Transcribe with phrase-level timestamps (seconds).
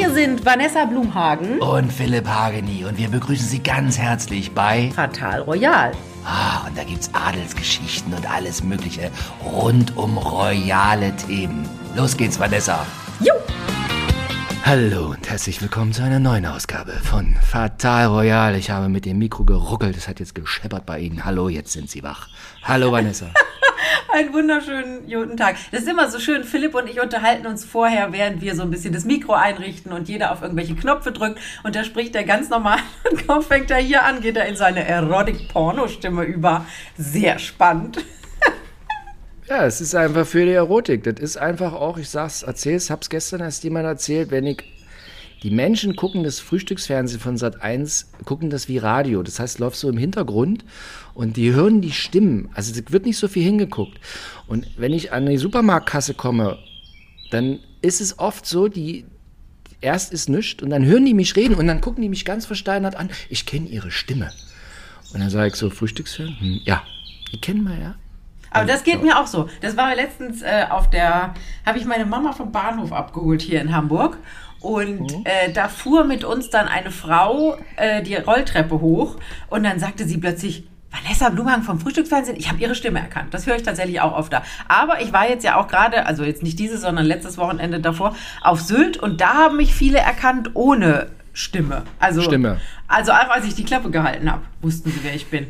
[0.00, 5.42] Wir sind Vanessa Blumhagen und Philipp Hageni und wir begrüßen Sie ganz herzlich bei Fatal
[5.42, 5.92] Royal.
[6.24, 9.10] Ah, und da gibt's Adelsgeschichten und alles Mögliche
[9.44, 11.68] rund um royale Themen.
[11.94, 12.86] Los geht's, Vanessa.
[13.20, 13.34] Jo!
[14.64, 18.56] Hallo und herzlich willkommen zu einer neuen Ausgabe von Fatal Royal.
[18.56, 21.26] Ich habe mit dem Mikro geruckelt, es hat jetzt gescheppert bei Ihnen.
[21.26, 22.28] Hallo, jetzt sind Sie wach.
[22.62, 23.26] Hallo, Vanessa.
[24.12, 25.56] Einen wunderschönen guten Tag.
[25.70, 26.42] Das ist immer so schön.
[26.42, 30.08] Philipp und ich unterhalten uns vorher, während wir so ein bisschen das Mikro einrichten und
[30.08, 31.38] jeder auf irgendwelche Knöpfe drückt.
[31.62, 32.78] Und da spricht er ganz normal.
[33.10, 36.66] Und kaum fängt er hier an, geht er in seine Erotik-Porno-Stimme über.
[36.96, 37.98] Sehr spannend.
[39.48, 41.04] Ja, es ist einfach für die Erotik.
[41.04, 44.64] Das ist einfach auch, ich sag's, erzähl's, hab's gestern erst jemand erzählt, wenn ich.
[45.42, 49.22] Die Menschen gucken das Frühstücksfernsehen von Sat 1, gucken das wie Radio.
[49.22, 50.66] Das heißt, läuft so im Hintergrund
[51.14, 52.48] und die hören die Stimmen.
[52.54, 53.98] Also es wird nicht so viel hingeguckt.
[54.46, 56.58] Und wenn ich an die Supermarktkasse komme,
[57.30, 59.04] dann ist es oft so, die
[59.80, 62.46] erst ist nichts und dann hören die mich reden und dann gucken die mich ganz
[62.46, 63.10] versteinert an.
[63.28, 64.30] Ich kenne ihre Stimme.
[65.12, 66.40] Und dann sage ich so, Frühstücksfernsehen?
[66.40, 66.82] Hm, ja,
[67.32, 67.94] die kennen wir ja.
[68.52, 69.48] Aber das geht mir auch so.
[69.60, 73.74] Das war letztens äh, auf der, habe ich meine Mama vom Bahnhof abgeholt hier in
[73.74, 74.18] Hamburg.
[74.60, 75.24] Und mhm.
[75.24, 79.16] äh, da fuhr mit uns dann eine Frau äh, die Rolltreppe hoch
[79.48, 83.32] und dann sagte sie plötzlich, Vanessa Blumhagen vom Frühstücksfernsehen, ich habe ihre Stimme erkannt.
[83.32, 84.42] Das höre ich tatsächlich auch oft da.
[84.68, 88.16] Aber ich war jetzt ja auch gerade, also jetzt nicht dieses, sondern letztes Wochenende davor,
[88.42, 91.84] auf Sylt und da haben mich viele erkannt ohne Stimme.
[92.00, 92.60] Also, Stimme.
[92.88, 95.46] Also auch als ich die Klappe gehalten habe, wussten sie, wer ich bin.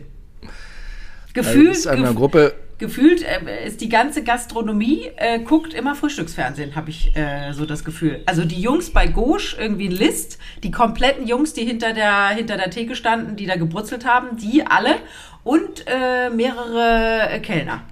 [1.32, 1.68] Gefühlt.
[1.68, 6.90] Also ist einer Gruppe gefühlt äh, ist die ganze Gastronomie äh, guckt immer Frühstücksfernsehen, habe
[6.90, 8.22] ich äh, so das Gefühl.
[8.26, 12.56] Also die Jungs bei Gosch, irgendwie ein List, die kompletten Jungs, die hinter der, hinter
[12.56, 14.96] der Theke standen, die da gebrutzelt haben, die alle
[15.44, 17.82] und äh, mehrere äh, Kellner.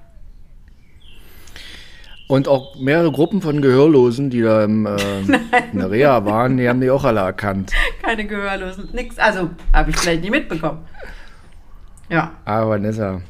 [2.26, 4.96] Und auch mehrere Gruppen von Gehörlosen, die da im, äh,
[5.72, 7.72] in der Reha waren, die haben die auch alle erkannt.
[8.02, 9.18] Keine Gehörlosen, nix.
[9.18, 10.80] Also habe ich vielleicht nicht mitbekommen.
[12.10, 12.32] Ja.
[12.44, 13.20] Aber Vanessa,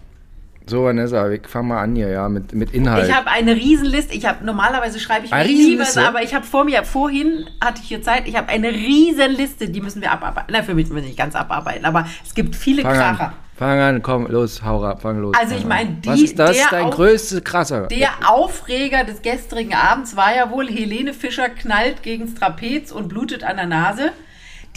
[0.68, 3.08] so, Vanessa, ich fange mal an hier, ja, mit, mit Inhalt.
[3.08, 4.14] Ich habe eine Riesenliste.
[4.14, 7.88] Ich habe normalerweise schreibe ich eine Liebes, aber ich habe vor mir, vorhin hatte ich
[7.88, 10.50] hier Zeit, ich habe eine Riesenliste, die müssen wir abarbeiten.
[10.52, 13.24] Na, für mich müssen wir nicht ganz abarbeiten, aber es gibt viele fang Kracher.
[13.28, 13.32] An.
[13.56, 15.34] Fang an, komm, los, hau ab, fang los.
[15.36, 17.88] Also ich meine, die Was ist das der dein Auf- größte Krasser?
[17.88, 23.42] Der Aufreger des gestrigen Abends war ja wohl, Helene Fischer knallt gegens Trapez und blutet
[23.42, 24.12] an der Nase.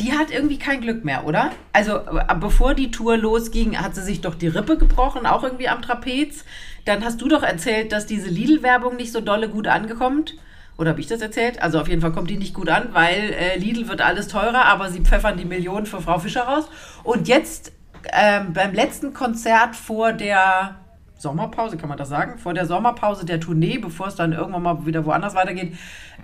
[0.02, 1.52] Die hat irgendwie kein Glück mehr, oder?
[1.74, 5.70] Also, äh, bevor die Tour losging, hat sie sich doch die Rippe gebrochen, auch irgendwie
[5.70, 6.44] am Trapez.
[6.86, 10.36] Dann hast du doch erzählt, dass diese Lidl-Werbung nicht so dolle gut angekommt.
[10.78, 11.62] Oder habe ich das erzählt?
[11.62, 14.66] Also auf jeden Fall kommt die nicht gut an, weil äh, Lidl wird alles teurer,
[14.66, 16.68] aber sie pfeffern die Millionen für Frau Fischer raus.
[17.04, 17.72] Und jetzt
[18.12, 20.81] ähm, beim letzten Konzert vor der
[21.22, 22.38] Sommerpause, kann man das sagen?
[22.38, 25.74] Vor der Sommerpause der Tournee, bevor es dann irgendwann mal wieder woanders weitergeht,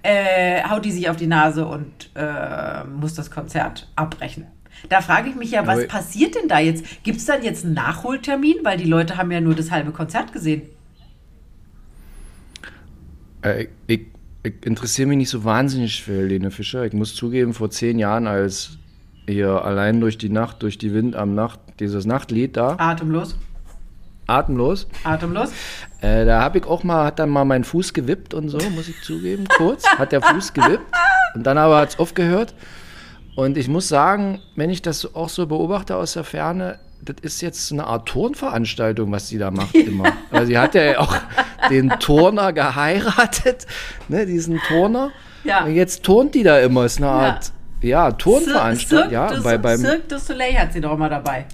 [0.03, 4.45] äh, haut die sich auf die Nase und äh, muss das Konzert abbrechen.
[4.89, 7.03] Da frage ich mich ja, was Aber- passiert denn da jetzt?
[7.03, 8.57] Gibt es dann jetzt einen Nachholtermin?
[8.63, 10.63] Weil die Leute haben ja nur das halbe Konzert gesehen.
[13.41, 14.01] Äh, ich,
[14.43, 16.85] ich interessiere mich nicht so wahnsinnig für Helene Fischer.
[16.85, 18.77] Ich muss zugeben, vor zehn Jahren, als
[19.27, 23.35] ihr allein durch die Nacht, durch die Wind am Nacht, dieses Nachtlied da, Atemlos,
[24.27, 25.51] atemlos, atemlos.
[26.01, 28.87] äh, da habe ich auch mal, hat dann mal mein Fuß gewippt und so, muss
[28.87, 30.85] ich zugeben, kurz, hat der Fuß gewippt
[31.35, 32.53] und dann aber hat es aufgehört.
[33.35, 37.41] Und ich muss sagen, wenn ich das auch so beobachte aus der Ferne, das ist
[37.41, 40.11] jetzt eine Art Turnveranstaltung, was sie da macht immer.
[40.31, 41.15] Weil sie hat ja auch
[41.69, 43.67] den Turner geheiratet,
[44.07, 45.11] ne, diesen Turner.
[45.43, 45.65] Ja.
[45.65, 47.51] Und jetzt turnt die da immer, ist eine Art,
[47.81, 49.09] ja, Turnveranstaltung.
[49.11, 51.45] Cirque Ja, bei, beim, Cirque du Soleil hat sie doch immer dabei.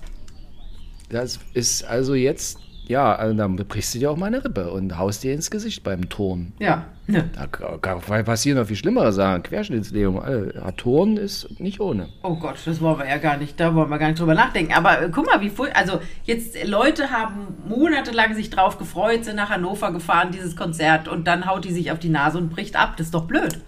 [1.10, 4.98] das ist also jetzt, ja, also dann brichst du dir auch mal eine Rippe und
[4.98, 6.54] haust dir ins Gesicht beim Turnen.
[6.60, 6.86] Ja.
[7.08, 7.30] Ne.
[7.34, 9.44] Da passieren noch viel schlimmere Sachen.
[9.44, 10.24] Querschnittslähmung.
[10.56, 12.10] Ja, Turnen ist nicht ohne.
[12.24, 14.74] Oh Gott, das wollen wir ja gar nicht, da wollen wir gar nicht drüber nachdenken.
[14.74, 19.26] Aber äh, guck mal, wie voll, also jetzt äh, Leute haben monatelang sich drauf gefreut,
[19.26, 22.50] sind nach Hannover gefahren, dieses Konzert, und dann haut die sich auf die Nase und
[22.50, 22.96] bricht ab.
[22.98, 23.60] Das ist doch blöd.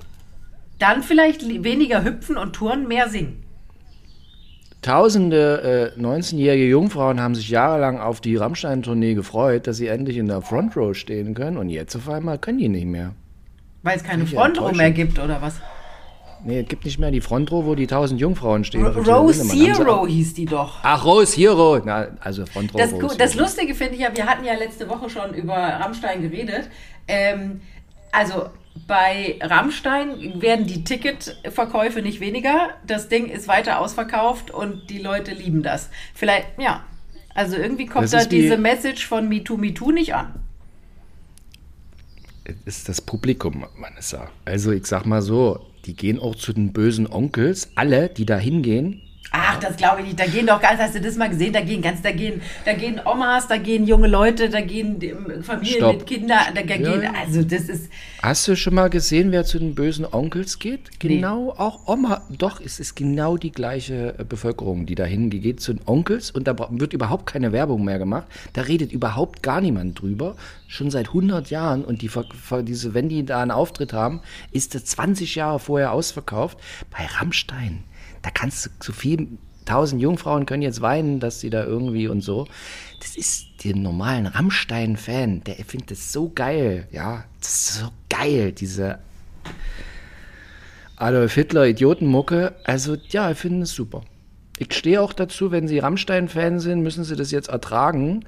[0.80, 3.45] Dann vielleicht weniger hüpfen und turnen, mehr singen.
[4.86, 10.28] Tausende äh, 19-jährige Jungfrauen haben sich jahrelang auf die Rammstein-Tournee gefreut, dass sie endlich in
[10.28, 13.14] der Front Row stehen können und jetzt auf einmal können die nicht mehr.
[13.82, 14.78] Weil es keine Frontrow Enttäuschung.
[14.78, 15.60] mehr gibt, oder was?
[16.44, 18.86] Nee, es gibt nicht mehr die Front Row, wo die tausend Jungfrauen stehen.
[18.86, 20.78] R Row sie Zero auch- hieß die doch.
[20.84, 21.82] Ach, Rose Hero.
[21.84, 22.80] Na, also Front Row.
[22.80, 23.44] Das, Rose das Hero.
[23.46, 26.70] Lustige finde ich ja, wir hatten ja letzte Woche schon über Rammstein geredet.
[27.08, 27.62] Ähm,
[28.12, 28.50] also
[28.88, 32.72] bei Rammstein werden die Ticketverkäufe nicht weniger.
[32.86, 35.90] Das Ding ist weiter ausverkauft und die Leute lieben das.
[36.14, 36.84] Vielleicht, ja.
[37.34, 40.36] Also irgendwie kommt Das da diese Message von MeToo, MeToo nicht an.
[42.66, 44.30] ist das Publikum, Vanessa.
[44.46, 47.72] Also ich sag mal so, die gehen auch zu den bösen Onkels.
[47.76, 49.02] Alle, die da hingehen,
[49.32, 50.20] Ach, das glaube ich nicht.
[50.20, 51.54] Da gehen doch ganz, hast du das mal gesehen?
[51.54, 55.44] Da gehen ganz, da gehen, da gehen Omas, da gehen junge Leute, da gehen ähm,
[55.44, 55.98] Familien Stopp.
[55.98, 57.14] mit Kindern, da gehen, ja.
[57.14, 57.90] also das ist,
[58.26, 61.00] Hast du schon mal gesehen, wer zu den bösen Onkels geht?
[61.00, 62.24] Genau, auch Oma.
[62.30, 66.48] Doch, es ist genau die gleiche äh, Bevölkerung, die dahin geht zu den Onkels und
[66.48, 68.26] da wird überhaupt keine Werbung mehr gemacht.
[68.54, 70.36] Da redet überhaupt gar niemand drüber.
[70.68, 72.10] Schon seit 100 Jahren und die,
[72.64, 76.58] diese, wenn die da einen Auftritt haben, ist das 20 Jahre vorher ausverkauft.
[76.90, 77.84] Bei Rammstein,
[78.26, 79.28] da kannst du so viel,
[79.66, 82.48] tausend Jungfrauen können jetzt weinen, dass sie da irgendwie und so.
[83.00, 88.52] Das ist den normalen Rammstein-Fan, der findet das so geil, ja, das ist so geil,
[88.52, 88.98] diese
[90.96, 92.56] Adolf Hitler Idiotenmucke.
[92.64, 94.02] Also ja, ich finde es super.
[94.58, 98.26] Ich stehe auch dazu, wenn Sie Rammstein-Fan sind, müssen Sie das jetzt ertragen.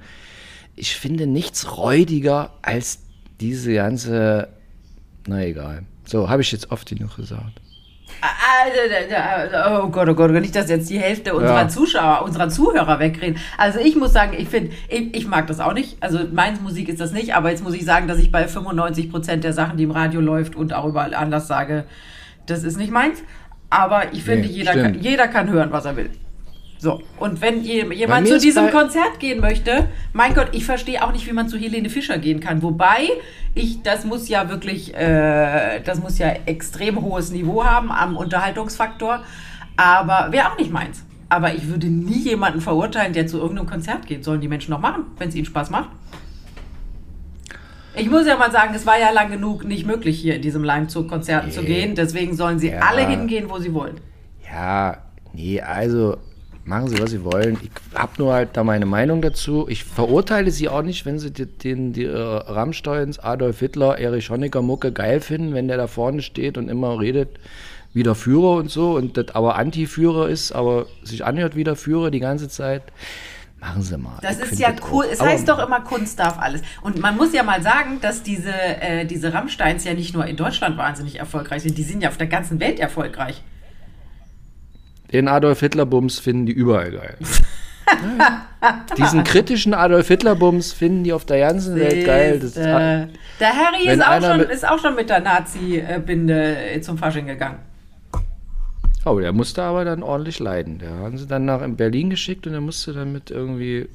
[0.76, 3.00] Ich finde nichts räudiger als
[3.40, 4.48] diese ganze.
[5.26, 5.84] Na egal.
[6.04, 7.60] So, habe ich jetzt oft genug gesagt.
[8.20, 11.68] Also, oh Gott, oh Gott, nicht, dass jetzt die Hälfte unserer Ja.
[11.68, 13.38] Zuschauer, unserer Zuhörer wegreden.
[13.56, 15.96] Also ich muss sagen, ich finde, ich, ich mag das auch nicht.
[16.02, 19.10] Also meine Musik ist das nicht, aber jetzt muss ich sagen, dass ich bei 95
[19.10, 21.84] Prozent der Sachen, die im Radio läuft und auch überall anders sage,
[22.46, 23.22] das ist nicht meins.
[23.70, 26.10] Aber ich finde, Nee, jeder, kann, jeder kann hören, was er will.
[26.80, 31.10] So, und wenn je- jemand zu diesem Konzert gehen möchte, mein Gott, ich verstehe auch
[31.12, 32.62] nicht, wie man zu Helene Fischer gehen kann.
[32.62, 33.08] Wobei,
[33.54, 39.24] ich, das muss ja wirklich, äh, das muss ja extrem hohes Niveau haben am Unterhaltungsfaktor.
[39.76, 41.04] Aber wäre auch nicht meins.
[41.28, 44.24] Aber ich würde nie jemanden verurteilen, der zu irgendeinem Konzert geht.
[44.24, 45.88] Sollen die Menschen noch machen, wenn es ihnen Spaß macht?
[47.96, 50.62] Ich muss ja mal sagen, es war ja lang genug nicht möglich, hier in diesem
[50.62, 51.66] Lime-Zug-Konzert zu Nee.
[51.66, 51.94] gehen.
[51.96, 52.80] Deswegen sollen sie Ja.
[52.80, 54.00] alle hingehen, wo sie wollen.
[54.48, 54.98] Ja,
[55.32, 56.16] nee, also
[56.68, 57.58] machen Sie, was Sie wollen.
[57.62, 59.66] Ich habe nur halt da meine Meinung dazu.
[59.68, 64.30] Ich verurteile Sie auch nicht, wenn Sie die, den, die äh, Rammsteins, Adolf Hitler, Erich
[64.30, 67.30] Honecker Mucke geil finden, wenn der da vorne steht und immer redet
[67.94, 71.74] wie der Führer und so und das aber Anti-Führer ist, aber sich anhört wie der
[71.74, 72.82] Führer die ganze Zeit.
[73.60, 74.18] Machen Sie mal.
[74.22, 75.06] Das Ich ist ja cool.
[75.10, 76.62] Es heißt doch immer, Kunst darf alles.
[76.82, 80.36] Und man muss ja mal sagen, dass diese, äh, diese Rammsteins ja nicht nur in
[80.36, 83.42] Deutschland wahnsinnig erfolgreich sind, die sind ja auf der ganzen Welt erfolgreich.
[85.12, 87.16] Den Adolf Hitler-Bums finden die überall geil.
[88.98, 92.34] Diesen kritischen Adolf Hitler-Bums finden die auf der ganzen Welt geil.
[92.40, 93.08] Das, Siehste.
[93.40, 97.58] der Harry ist auch, schon, mit- ist auch schon mit der Nazi-Binde zum Fasching gegangen.
[99.06, 100.78] Oh, der musste aber dann ordentlich leiden.
[100.80, 103.88] Der haben sie dann nach in Berlin geschickt und er musste dann mit irgendwie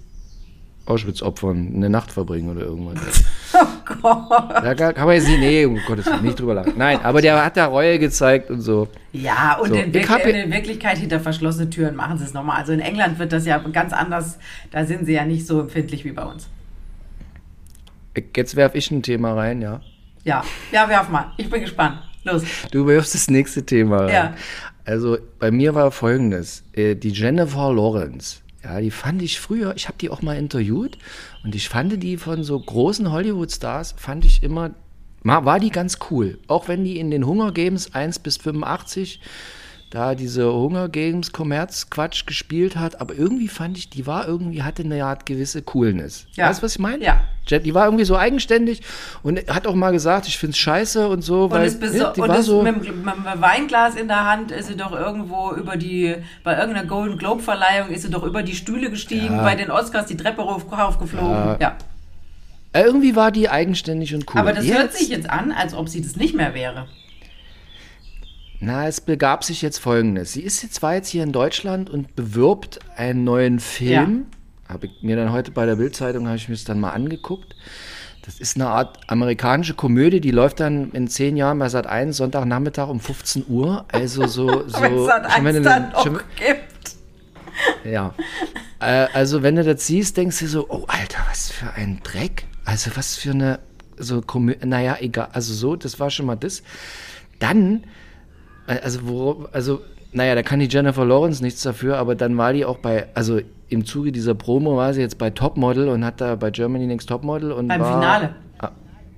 [0.85, 3.23] Auschwitz-Opfern eine Nacht verbringen oder irgendwas.
[3.55, 3.67] Oh
[4.01, 4.49] Gott.
[4.49, 6.73] Da kann man jetzt nicht, nee, um Gottes Willen, nicht drüber lachen.
[6.75, 8.87] Nein, aber der hat da Reue gezeigt und so.
[9.11, 12.33] Ja, und So, in, ich Wirk hab in Wirklichkeit hinter verschlossenen Türen machen sie es
[12.33, 12.57] nochmal.
[12.57, 14.39] Also in England wird das ja ganz anders.
[14.71, 16.47] Da sind sie ja nicht so empfindlich wie bei uns.
[18.35, 19.81] Jetzt werf ich ein Thema rein, ja.
[20.23, 21.31] Ja, ja, werf mal.
[21.37, 21.99] Ich bin gespannt.
[22.23, 22.43] Los.
[22.71, 24.13] Du wirfst das nächste Thema rein.
[24.13, 24.33] Ja.
[24.85, 26.63] Also bei mir war folgendes.
[26.73, 30.97] Äh, Die Jennifer Lawrence, ja, die fand ich früher, ich habe die auch mal interviewt
[31.43, 34.71] und ich fand die von so großen Hollywood-Stars, fand ich immer,
[35.23, 36.39] war die ganz cool.
[36.47, 39.19] Auch wenn die in den Hunger Games 1 bis 85
[39.93, 44.81] da diese Hunger Games Kommerz-Quatsch gespielt hat, aber irgendwie fand ich, die war irgendwie, hatte
[44.83, 46.25] eine Art gewisse Coolness.
[46.33, 46.49] Ja.
[46.49, 47.03] Weißt du, was ich meine?
[47.03, 47.21] Ja.
[47.59, 48.81] Die war irgendwie so eigenständig
[49.21, 52.11] und hat auch mal gesagt, ich find's scheiße und so, Und, weil ist, bis, ne,
[52.15, 52.63] die und war so.
[52.63, 53.05] mit, dem-
[53.35, 57.89] Weinglas in der Hand ist sie doch irgendwo über die, bei irgendeiner Golden Globe Verleihung
[57.89, 59.43] ist sie doch über die Stühle gestiegen, Ja.
[59.43, 61.29] bei den Oscars die Treppe rauf, raufgeflogen.
[61.29, 61.57] Ja.
[61.59, 61.77] Ja.
[62.71, 64.39] Äh, Irgendwie war die eigenständig und cool.
[64.41, 66.87] Aber das hört Jetzt- sich jetzt an, als ob sie das nicht mehr wäre.
[68.59, 70.33] Na, es begab sich jetzt folgendes.
[70.33, 74.27] Sie ist jetzt zwar jetzt hier in Deutschland und bewirbt einen neuen Film.
[74.69, 77.55] Habe ich mir dann heute bei der Bildzeitung habe ich mir das dann mal angeguckt.
[78.25, 82.15] Das ist eine Art amerikanische Komödie, die läuft dann in zehn Jahren bei Sat 1
[82.15, 83.85] Sonntagnachmittag um 15 Uhr.
[83.91, 86.95] Also so so Wenn es dann schon wenn eins du- dann noch schon- gibt.
[87.83, 88.13] ja.
[88.79, 92.45] Äh, also, wenn du das siehst, denkst du so, oh, Alter, was für ein Dreck.
[92.65, 93.59] Also, was für eine,
[93.97, 95.29] so, Komö naja, egal.
[95.33, 96.63] Also, so, das war schon mal das.
[97.39, 97.83] Dann,
[98.67, 102.65] also, wo, also, naja, da kann die Jennifer Lawrence nichts dafür, aber dann war die
[102.65, 103.39] auch bei, also,
[103.69, 107.09] im Zuge dieser Promo war sie jetzt bei Topmodel und hat da bei Germany Next
[107.09, 108.35] Topmodel und Beim war, Finale.
[108.59, 108.71] Ah,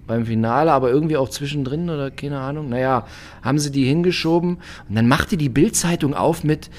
[0.08, 2.70] beim Finale, aber irgendwie auch zwischendrin oder keine Ahnung.
[2.70, 3.06] Naja,
[3.42, 6.70] haben sie die hingeschoben und dann machte die Bildzeitung auf mit,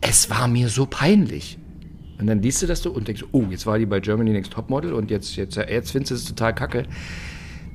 [0.00, 1.58] es war mir so peinlich.
[2.18, 4.52] Und dann liest du das so und denkst, oh, jetzt war die bei Germany Next
[4.52, 6.84] Topmodel und jetzt, jetzt, jetzt findest du es total kacke.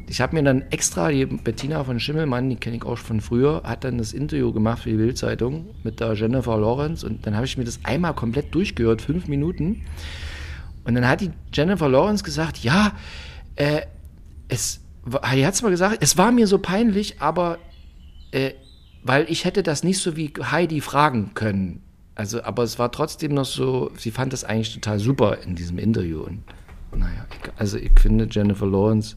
[0.10, 3.62] Ich habe mir dann extra, die Bettina von Schimmelmann, die kenne ich auch von früher,
[3.64, 7.46] hat dann das Interview gemacht für die Bildzeitung mit der Jennifer Lawrence und dann habe
[7.46, 9.84] ich mir das einmal komplett durchgehört, fünf Minuten.
[10.84, 12.94] Und dann hat die Jennifer Lawrence gesagt, ja,
[13.56, 13.82] äh,
[14.48, 14.82] es,
[15.36, 17.60] die hat zwar gesagt, es war mir so peinlich, aber
[18.32, 18.54] äh,
[19.04, 21.84] weil ich hätte das nicht so wie Heidi fragen können.
[22.16, 25.78] Also, aber es war trotzdem noch so, sie fand das eigentlich total super in diesem
[25.78, 26.22] Interview.
[26.22, 26.42] Und
[26.96, 29.16] naja, ich, also ich finde Jennifer Lawrence,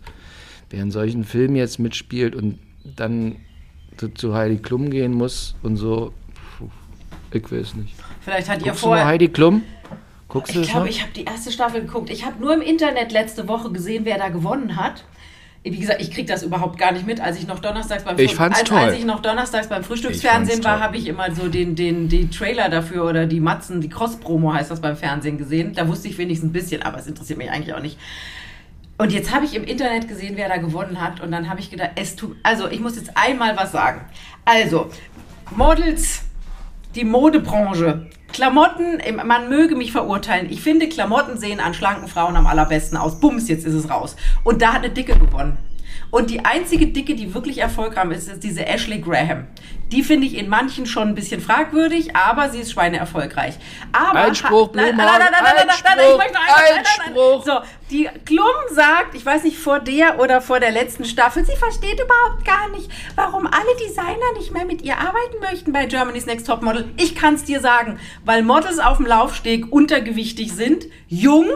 [0.72, 2.58] wer in solchen Filmen jetzt mitspielt und
[2.96, 3.36] dann
[3.98, 6.12] zu, zu Heidi Klum gehen muss und so,
[7.32, 7.94] ich weiß nicht.
[8.20, 9.06] Vielleicht hat ihr Guckst du mal vorher.
[9.06, 9.62] Heidi Klum?
[10.28, 12.10] Guckst du Ich das glaube, ich habe die erste Staffel geguckt.
[12.10, 15.04] Ich habe nur im Internet letzte Woche gesehen, wer da gewonnen hat.
[15.62, 17.20] Wie gesagt, ich kriege das überhaupt gar nicht mit.
[17.20, 18.78] Als ich noch donnerstags beim Ich fand's als, toll.
[18.78, 22.68] als ich noch donnerstags beim Frühstücksfernsehen war, habe ich immer so den, den, die Trailer
[22.68, 25.74] dafür oder die Matzen, die Cross-Promo heißt das beim Fernsehen gesehen.
[25.74, 27.96] Da wusste ich wenigstens ein bisschen, aber es interessiert mich eigentlich auch nicht.
[28.98, 31.20] Und jetzt habe ich im Internet gesehen, wer da gewonnen hat.
[31.20, 32.36] Und dann habe ich gedacht, es tut.
[32.42, 34.02] Also, ich muss jetzt einmal was sagen.
[34.44, 34.90] Also,
[35.50, 36.22] Models,
[36.94, 38.08] die Modebranche.
[38.32, 40.50] Klamotten, man möge mich verurteilen.
[40.50, 43.20] Ich finde, Klamotten sehen an schlanken Frauen am allerbesten aus.
[43.20, 44.16] Bums, jetzt ist es raus.
[44.42, 45.58] Und da hat eine Dicke gewonnen.
[46.12, 49.46] Und die einzige Dicke, die wirklich erfolgreich ist, ist diese Ashley Graham.
[49.90, 53.54] Die finde ich in manchen schon ein bisschen fragwürdig, aber sie ist schweineerfolgreich.
[53.92, 56.84] Aber Einspruch, nein, nein, nein, nein, nein, nein, nein, nein, ich möchte noch einmal- nein,
[56.84, 57.42] nein, nein.
[57.46, 57.52] So,
[57.90, 61.94] die Klum sagt, ich weiß nicht, vor der oder vor der letzten Staffel, sie versteht
[61.98, 66.46] überhaupt gar nicht, warum alle Designer nicht mehr mit ihr arbeiten möchten bei Germany's Next
[66.46, 66.90] Top Model.
[66.98, 71.46] Ich kann es dir sagen, weil Models auf dem Laufsteg untergewichtig sind, jung,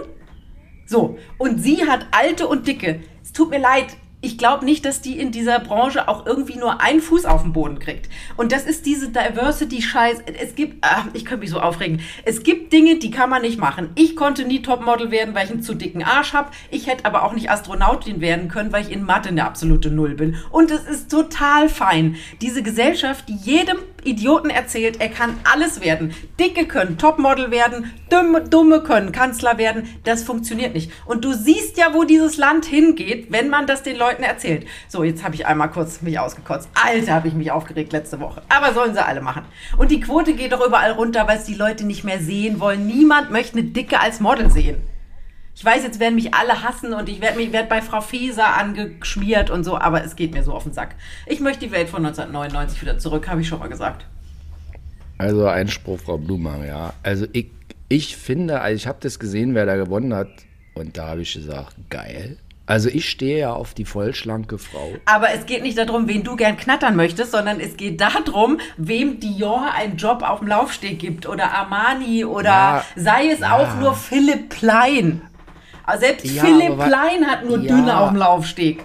[0.86, 3.00] so, und sie hat alte und dicke.
[3.22, 3.88] Es tut mir leid.
[4.26, 7.52] Ich glaube nicht, dass die in dieser Branche auch irgendwie nur einen Fuß auf den
[7.52, 8.08] Boden kriegt.
[8.36, 10.18] Und das ist diese Diversity-Scheiß.
[10.42, 12.00] Es gibt, ah, ich könnte mich so aufregen.
[12.24, 13.90] Es gibt Dinge, die kann man nicht machen.
[13.94, 16.50] Ich konnte nie Topmodel werden, weil ich einen zu dicken Arsch habe.
[16.72, 20.16] Ich hätte aber auch nicht Astronautin werden können, weil ich in Mathe eine absolute Null
[20.16, 20.34] bin.
[20.50, 22.16] Und es ist total fein.
[22.40, 26.14] Diese Gesellschaft, die jedem Idioten erzählt, er kann alles werden.
[26.38, 29.88] Dicke können Topmodel werden, dumme, dumme können Kanzler werden.
[30.04, 30.92] Das funktioniert nicht.
[31.04, 34.66] Und du siehst ja, wo dieses Land hingeht, wenn man das den Leuten erzählt.
[34.88, 36.68] So, jetzt habe ich einmal kurz mich ausgekotzt.
[36.74, 38.42] Alter, habe ich mich aufgeregt letzte Woche.
[38.48, 39.44] Aber sollen sie alle machen.
[39.76, 42.86] Und die Quote geht doch überall runter, weil es die Leute nicht mehr sehen wollen.
[42.86, 44.95] Niemand möchte eine Dicke als Model sehen.
[45.58, 48.58] Ich weiß, jetzt werden mich alle hassen und ich werde mich werd bei Frau Feser
[48.58, 50.96] angeschmiert und so, aber es geht mir so auf den Sack.
[51.24, 54.04] Ich möchte die Welt von 1999 wieder zurück, habe ich schon mal gesagt.
[55.16, 56.92] Also Einspruch, Frau Blumhagen, ja.
[57.02, 57.46] Also ich,
[57.88, 60.28] ich finde, also ich habe das gesehen, wer da gewonnen hat.
[60.74, 62.36] Und da habe ich gesagt, geil.
[62.66, 64.92] Also ich stehe ja auf die vollschlanke Frau.
[65.06, 69.20] Aber es geht nicht darum, wen du gern knattern möchtest, sondern es geht darum, wem
[69.20, 73.56] Dior einen Job auf dem Laufsteg gibt oder Armani oder Ja, sei es ja.
[73.56, 75.22] auch nur Philipp Plein.
[75.86, 77.76] Also Selbst Ja, Philipp aber Plein hat nur Ja.
[77.76, 78.82] dünne auf dem Laufsteg.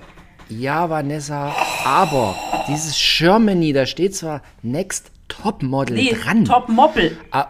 [0.50, 1.56] Ja, Vanessa,
[1.86, 2.36] aber
[2.68, 6.44] dieses Germany, da steht zwar Next Topmodel Nee, dran.
[6.46, 7.18] Top Moppel.
[7.32, 7.48] Ah,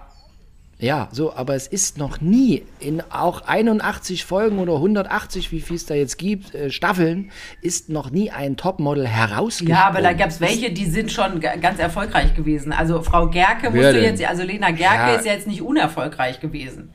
[0.77, 5.75] ja, so, aber es ist noch nie in auch 81 Folgen oder 180, wie viel
[5.75, 7.31] es da jetzt gibt, äh, Staffeln,
[7.61, 9.77] ist noch nie ein Topmodel herausgekommen.
[9.79, 12.71] Ja, aber da gab es welche, die sind schon ga- ganz erfolgreich gewesen.
[12.71, 15.15] Also Frau Gerke musst du jetzt, also Lena Gerke Ja.
[15.15, 16.93] ist ja jetzt nicht unerfolgreich gewesen.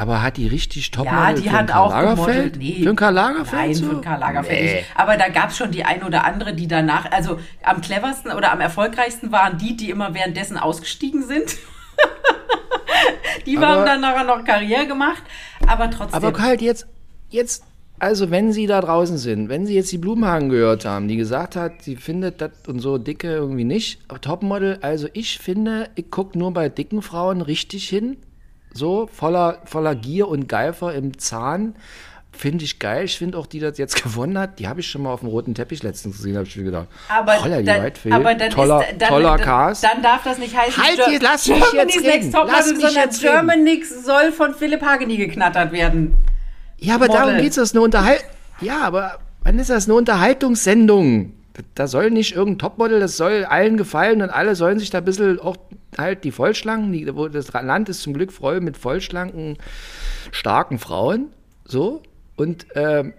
[0.00, 2.52] Aber hat die richtig Topmodel Ja, die für hat auch Lagerfeld?
[2.54, 2.82] gemodelt.
[2.82, 3.62] Für einen Karl Lagerfeld?
[3.62, 3.84] Nein, so?
[3.86, 4.74] für einen Karl Lagerfeld Nee.
[4.76, 4.86] nicht.
[4.94, 8.52] Aber da gab es schon die ein oder andere, die danach, also am cleversten oder
[8.52, 11.56] am erfolgreichsten waren die, die immer währenddessen ausgestiegen sind.
[13.46, 15.22] die Aber- haben dann nachher noch Karriere gemacht,
[15.66, 16.22] aber trotzdem.
[16.24, 16.86] Aber halt jetzt,
[17.30, 17.64] jetzt,
[17.98, 21.56] also wenn Sie da draußen sind, wenn Sie jetzt die Blumhagen gehört haben, die gesagt
[21.56, 26.38] hat, sie findet das und so dicke irgendwie nicht, Topmodel, also ich finde, ich gucke
[26.38, 28.16] nur bei dicken Frauen richtig hin,
[28.72, 31.74] so voller, voller Gier und Geifer im Zahn.
[32.30, 33.04] Finde ich geil.
[33.06, 35.28] Ich finde auch, die das jetzt gewonnen hat, die habe ich schon mal auf dem
[35.28, 36.86] roten Teppich letztens gesehen, habe ich mir gedacht.
[37.08, 38.14] aber, Holla, die dann, Whitefield.
[38.14, 39.82] aber dann toller, ist, dann, toller dann, Cast.
[39.82, 42.10] Dann darf das nicht heißen, Halt, jetzt lass mich Germany's jetzt reden.
[42.20, 43.20] Next Topmodel, Lass mich sondern jetzt.
[43.22, 46.14] Germanix soll von Philipp Hageni geknattert werden.
[46.78, 47.42] Ja, aber darum Model.
[47.42, 47.56] geht's.
[47.56, 48.24] Das ist eine Unterhalt.
[48.60, 51.32] Ja, aber wann ist das eine Unterhaltungssendung?
[51.74, 55.04] Da soll nicht irgendein Topmodel, das soll allen gefallen und alle sollen sich da ein
[55.04, 55.56] bisschen auch
[55.96, 59.56] halt die Vollschlanken, die, wo das Land ist zum Glück voll mit vollschlanken,
[60.30, 61.28] starken Frauen.
[61.64, 62.02] So.
[62.36, 63.14] Und ähm,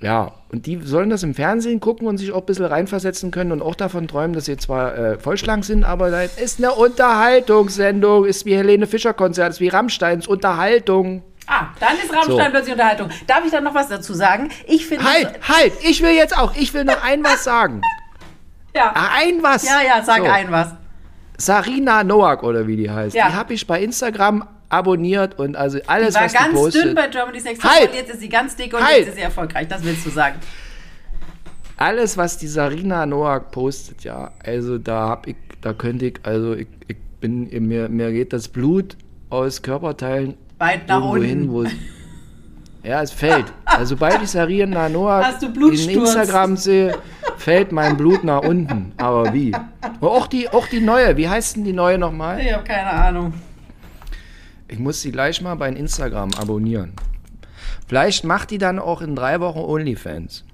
[0.00, 3.52] ja, und die sollen das im Fernsehen gucken und sich auch ein bisschen reinversetzen können
[3.52, 8.24] und auch davon träumen, dass sie zwar äh, vollschlank sind, aber das ist eine Unterhaltungssendung,
[8.24, 11.22] ist wie Helene Fischer Konzert, ist wie Rammsteins Unterhaltung.
[11.46, 12.50] Ah, dann ist Rammstein So.
[12.50, 13.10] plötzlich Unterhaltung.
[13.26, 14.50] Darf ich dann noch was dazu sagen?
[14.66, 15.04] Ich finde.
[15.04, 17.80] Halt, halt, ich will jetzt auch, ich will noch ein was sagen.
[18.74, 18.94] Ja.
[18.94, 19.66] Ein was.
[19.68, 20.24] Ja, ja, sag So.
[20.24, 20.68] ein was.
[21.46, 23.14] Sarina Noack oder wie die heißt.
[23.14, 23.28] Ja.
[23.28, 26.84] Die habe ich bei Instagram abonniert und also Die alles, war was die ganz postet.
[26.84, 27.80] dünn bei Germany's Next Halt!
[27.82, 28.98] Topmodel, jetzt ist sie ganz dick und Halt!
[28.98, 29.68] jetzt ist sie erfolgreich.
[29.68, 30.36] Das willst du sagen.
[31.76, 36.54] alles, was die Sarina Noack postet, ja, also da hab ich, da könnte ich, also
[36.54, 38.96] ich, ich bin, mir, mir geht das Blut
[39.30, 41.24] aus Körperteilen Weit nach unten.
[41.24, 41.64] hin, wo
[42.84, 43.46] ja, es fällt.
[43.64, 45.88] Also sobald ich Sarina Noack in?
[45.90, 46.94] Instagram sehe,
[47.38, 48.92] fällt mein Blut nach unten.
[48.96, 49.54] Aber wie?
[50.00, 51.16] Auch die, auch die neue.
[51.16, 52.40] Wie heißt denn die neue nochmal?
[52.40, 53.34] Ich habe keine Ahnung.
[54.68, 56.94] Ich muss sie gleich mal bei Instagram abonnieren.
[57.88, 60.44] Vielleicht macht die dann auch in drei Wochen OnlyFans.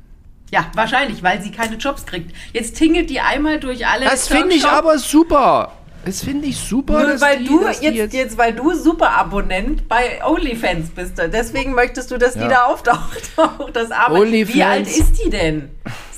[0.51, 2.35] Ja, wahrscheinlich, weil sie keine Jobs kriegt.
[2.53, 4.07] Jetzt tingelt die einmal durch alle.
[4.07, 5.73] Das finde ich aber super.
[6.05, 6.95] Das finde ich super.
[7.01, 11.19] Nur dass weil die, du die jetzt, jetzt, weil du Superabonnent bei OnlyFans bist.
[11.19, 12.49] Deswegen möchtest du, dass die Ja.
[12.49, 13.31] da auftaucht.
[13.37, 13.91] Auch das.
[14.11, 14.55] OnlyFans.
[14.55, 15.71] Wie alt ist die denn?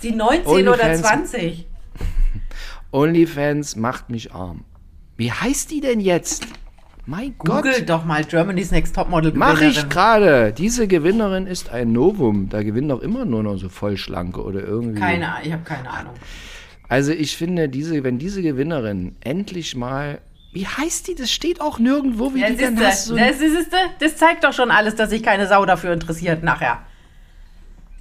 [0.03, 1.01] Die 19 oder OnlyFans.
[1.01, 1.67] 20?
[2.93, 4.65] OnlyFans macht mich arm.
[5.17, 6.47] Wie heißt die denn jetzt?
[7.07, 7.89] Mein Google Gott.
[7.89, 9.89] doch mal Germany's Next Topmodel Mach ich Gewinnerin.
[9.89, 10.53] gerade.
[10.53, 12.49] Diese Gewinnerin ist ein Novum.
[12.49, 15.01] Da gewinnen doch immer nur noch so Vollschlanke oder irgendwie.
[15.01, 16.15] Keine Ahnung, ich habe keine Ahnung.
[16.89, 20.21] Also ich finde, diese, wenn diese Gewinnerin endlich mal.
[20.53, 21.15] Wie heißt die?
[21.15, 23.07] Das steht auch nirgendwo, wie Ja, die siehste, hast.
[23.07, 23.37] So das,
[23.99, 26.81] das zeigt doch schon alles, dass sich keine Sau dafür interessiert nachher.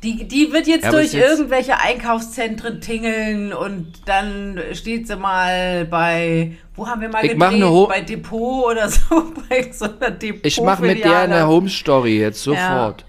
[0.01, 5.83] Die, die wird jetzt Ja, durch jetzt- irgendwelche Einkaufszentren tingeln und dann steht sie mal
[5.85, 7.53] bei, wo haben wir mal Ich gedreht?
[7.53, 10.45] eine Ho- bei Depot oder so, bei so einer Depot.
[10.45, 13.03] ich mache mit der eine Home Story jetzt sofort.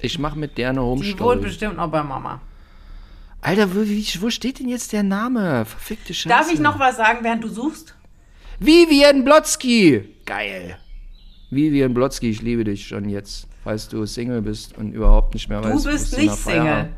[0.00, 1.38] Ich mache mit der eine Home Die wohnt Story.
[1.40, 2.40] bestimmt noch bei Mama.
[3.40, 5.64] Alter, wo, wie, wo steht denn jetzt der Name?
[5.64, 6.28] Verfickte Scheiße.
[6.28, 7.94] Darf ich noch was sagen, während du suchst?
[8.58, 10.16] Vivian Blotzky.
[10.26, 10.76] Geil.
[11.50, 15.60] Vivian Blotzky, ich liebe dich schon jetzt, falls du Single bist und überhaupt nicht mehr
[15.60, 16.90] Du weißt, bist nicht Single.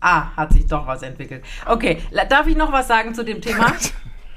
[0.00, 1.42] Ah, hat sich doch was entwickelt.
[1.66, 3.72] Okay, darf ich noch was sagen zu dem Thema?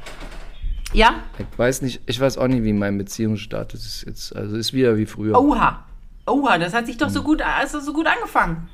[0.93, 1.15] ja?
[1.37, 4.35] Ich weiß nicht, ich weiß auch nicht, wie mein Beziehungsstatus ist jetzt.
[4.35, 5.39] Also ist wieder wie früher.
[5.39, 5.85] Oha.
[6.25, 8.69] Oha, das hat sich doch so gut, also so gut angefangen.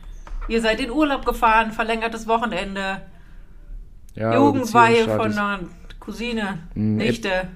[0.48, 3.02] Ihr seid in Urlaub gefahren, verlängertes Wochenende,
[4.14, 5.60] ja, Jugendweihe von einer
[6.00, 7.48] Cousine, Hm, Nichte.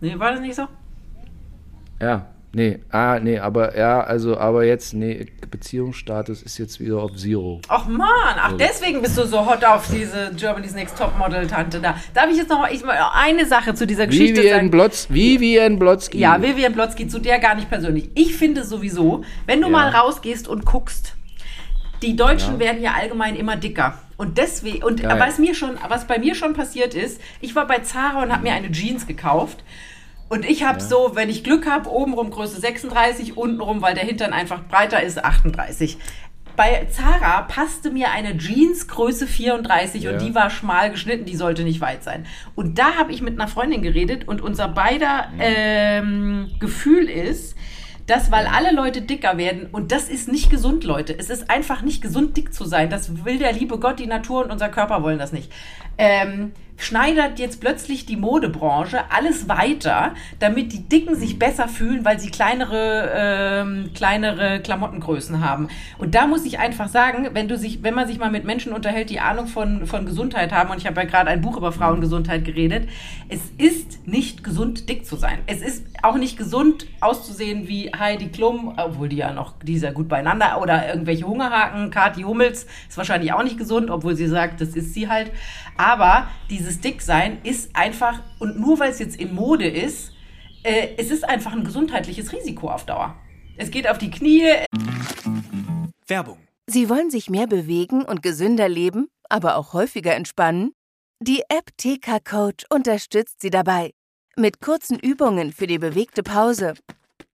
[0.00, 0.66] Nee, war das nicht so?
[2.00, 2.26] Ja,
[2.56, 7.60] nee, ah, nee, aber ja, also, aber jetzt, nee, Beziehungsstatus ist jetzt wieder auf Zero.
[7.68, 11.96] Ach man, ach deswegen bist du so hot auf diese Germany's Next Topmodel Tante da.
[12.14, 14.70] Darf ich jetzt noch ich, mal eine Sache zu dieser Geschichte Vivian, sagen?
[14.70, 16.18] Blotz, Vivian Blotzky.
[16.18, 18.10] Ja, Vivian Blotzky, zu der gar nicht persönlich.
[18.14, 19.72] Ich finde sowieso, wenn du Ja.
[19.72, 21.14] mal rausgehst und guckst,
[22.02, 22.60] die Deutschen Ja.
[22.60, 23.98] werden ja allgemein immer dicker.
[24.16, 25.20] Und deswegen, und Geil.
[25.20, 28.42] was mir schon, was bei mir schon passiert ist, ich war bei Zara und habe
[28.42, 29.62] mir eine Jeans gekauft.
[30.28, 34.32] Und ich habe so, wenn ich Glück habe, obenrum Größe 36, untenrum, weil der Hintern
[34.32, 35.98] einfach breiter ist, 38.
[36.56, 40.12] Bei Zara passte mir eine Jeans Größe 34 Ja.
[40.12, 42.26] und die war schmal geschnitten, die sollte nicht weit sein.
[42.54, 47.54] Und da habe ich mit einer Freundin geredet und unser beider ähm, Gefühl ist,
[48.06, 51.14] dass weil alle Leute dicker werden und das ist nicht gesund, Leute.
[51.18, 52.88] Es ist einfach nicht gesund, dick zu sein.
[52.88, 55.52] Das will der liebe Gott, die Natur und unser Körper wollen das nicht.
[55.98, 62.20] Ähm, schneidert jetzt plötzlich die Modebranche alles weiter, damit die Dicken sich besser fühlen, weil
[62.20, 65.68] sie kleinere, ähm, kleinere Klamottengrößen haben.
[65.98, 68.72] Und da muss ich einfach sagen, wenn du sich, wenn man sich mal mit Menschen
[68.72, 71.72] unterhält, die Ahnung von, von Gesundheit haben, und ich habe ja gerade ein Buch über
[71.72, 72.88] Frauengesundheit geredet,
[73.28, 75.38] es ist nicht gesund, dick zu sein.
[75.46, 79.82] Es ist auch nicht gesund auszusehen wie Heidi Klum, obwohl die ja noch, die ist
[79.82, 84.26] ja gut beieinander, oder irgendwelche Hungerhaken, Kathi Hummels, ist wahrscheinlich auch nicht gesund, obwohl sie
[84.26, 85.30] sagt, das ist sie halt.
[85.76, 86.28] Aber
[86.66, 90.12] dieses Dicksein ist einfach, und nur weil es jetzt in Mode ist,
[90.64, 93.14] äh, es ist einfach ein gesundheitliches Risiko auf Dauer.
[93.56, 94.42] Es geht auf die Knie,
[96.08, 96.38] Werbung.
[96.66, 100.72] Sie wollen sich mehr bewegen und gesünder leben, aber auch häufiger entspannen?
[101.20, 103.92] Die App TK Coach unterstützt Sie dabei.
[104.36, 106.74] Mit kurzen Übungen für die bewegte Pause.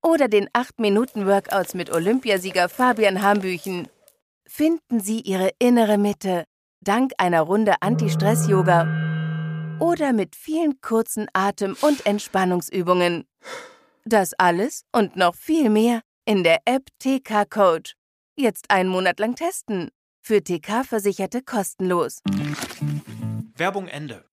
[0.02, 3.88] Oder den 8-Minuten-Workouts mit Olympiasieger Fabian Hambüchen.
[4.46, 6.44] Finden Sie Ihre innere Mitte
[6.82, 9.11] dank einer Runde Anti-Stress-Yoga.
[9.80, 13.24] Oder mit vielen kurzen Atem- und Entspannungsübungen.
[14.04, 17.94] Das alles und noch viel mehr in der App TK Coach.
[18.36, 19.90] Jetzt einen Monat lang testen.
[20.24, 22.20] Für TK-Versicherte kostenlos.
[23.56, 24.24] Werbung Ende.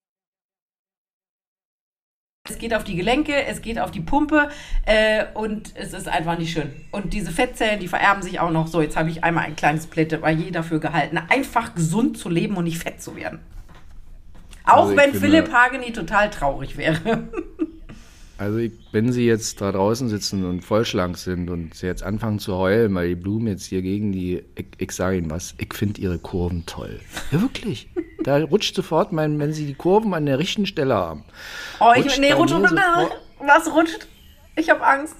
[2.49, 4.49] es geht auf die Gelenke, es geht auf die Pumpe
[4.85, 6.71] äh, und es ist einfach nicht schön.
[6.91, 8.67] Und diese Fettzellen, die vererben sich auch noch.
[8.67, 12.63] So, jetzt habe ich einmal ein kleines Plädoyer dafür gehalten, einfach gesund zu leben und
[12.63, 13.39] nicht fett zu werden.
[14.71, 17.27] Auch Also wenn Philipp Hageni total traurig wäre.
[18.37, 22.39] Also ich, wenn sie jetzt da draußen sitzen und vollschlank sind und sie jetzt anfangen
[22.39, 25.73] zu heulen, weil die Blumen jetzt hier gegen die, ich, ich sage Ihnen was, ich
[25.73, 27.01] finde ihre Kurven toll.
[27.31, 27.89] Ja, wirklich.
[28.23, 31.25] Da rutscht sofort, mein, wenn sie die Kurven an der richtigen Stelle haben.
[31.81, 34.07] Oh, ich, Rutscht nee, bei rutsch, mir sofort- was rutscht?
[34.55, 35.17] Ich habe Angst.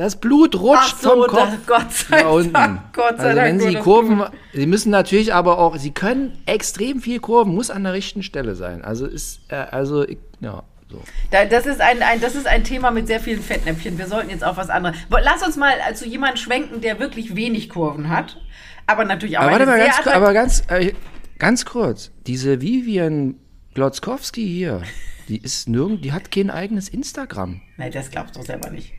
[0.00, 2.52] Das Blut rutscht so, vom Kopf Gott sei nach unten.
[2.54, 4.22] Dank, Gott sei also Dank wenn sie Kurven,
[4.54, 8.54] sie müssen natürlich aber auch, sie können extrem viel Kurven, muss an der richtigen Stelle
[8.54, 8.82] sein.
[8.82, 11.02] Also ist, äh, also ich, ja, so.
[11.30, 13.98] Da, das, ist ein, ein, das ist ein Thema mit sehr vielen Fettnäpfchen.
[13.98, 14.96] Wir sollten jetzt auf was anderes.
[15.10, 18.38] Lass uns mal zu jemandem schwenken, der wirklich wenig Kurven hat.
[18.86, 20.92] aber natürlich auch Aber warte mal, ganz, ku- attraktive- aber ganz, äh,
[21.38, 22.10] ganz kurz.
[22.26, 23.34] Diese Vivian
[23.74, 24.80] Glotzkowski hier,
[25.28, 27.60] die ist nirgend, die hat kein eigenes Instagram.
[27.76, 28.94] Nein, das glaubst du doch selber nicht.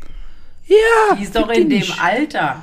[0.71, 2.01] Ja, Die ist doch in dem nicht.
[2.01, 2.61] Alter.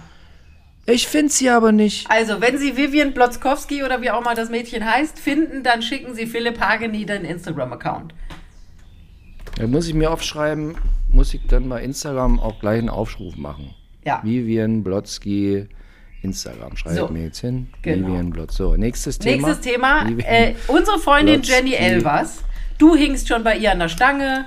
[0.87, 2.11] Ich finde sie aber nicht.
[2.11, 6.15] Also, wenn Sie Vivian Blotzkowski oder wie auch mal das Mädchen heißt, finden, dann schicken
[6.15, 8.15] Sie Philipp Hageni den Instagram-Account.
[9.57, 10.77] Da muss ich mir aufschreiben,
[11.11, 13.75] muss ich dann bei Instagram auch gleich einen Aufruf machen.
[14.05, 14.21] Ja.
[14.25, 15.67] Vivian Blotzki,
[16.23, 16.77] Instagram.
[16.77, 17.69] Schreibe So, ich mir jetzt hin.
[17.83, 18.09] genau.
[18.09, 18.57] Vivian Blotz.
[18.57, 19.47] So, nächstes Thema.
[19.49, 20.09] Nächstes Thema.
[20.25, 21.53] Äh, unsere Freundin Blotzki.
[21.53, 22.43] Jenny Elvers.
[22.79, 24.47] Du hingst schon bei ihr an der Stange.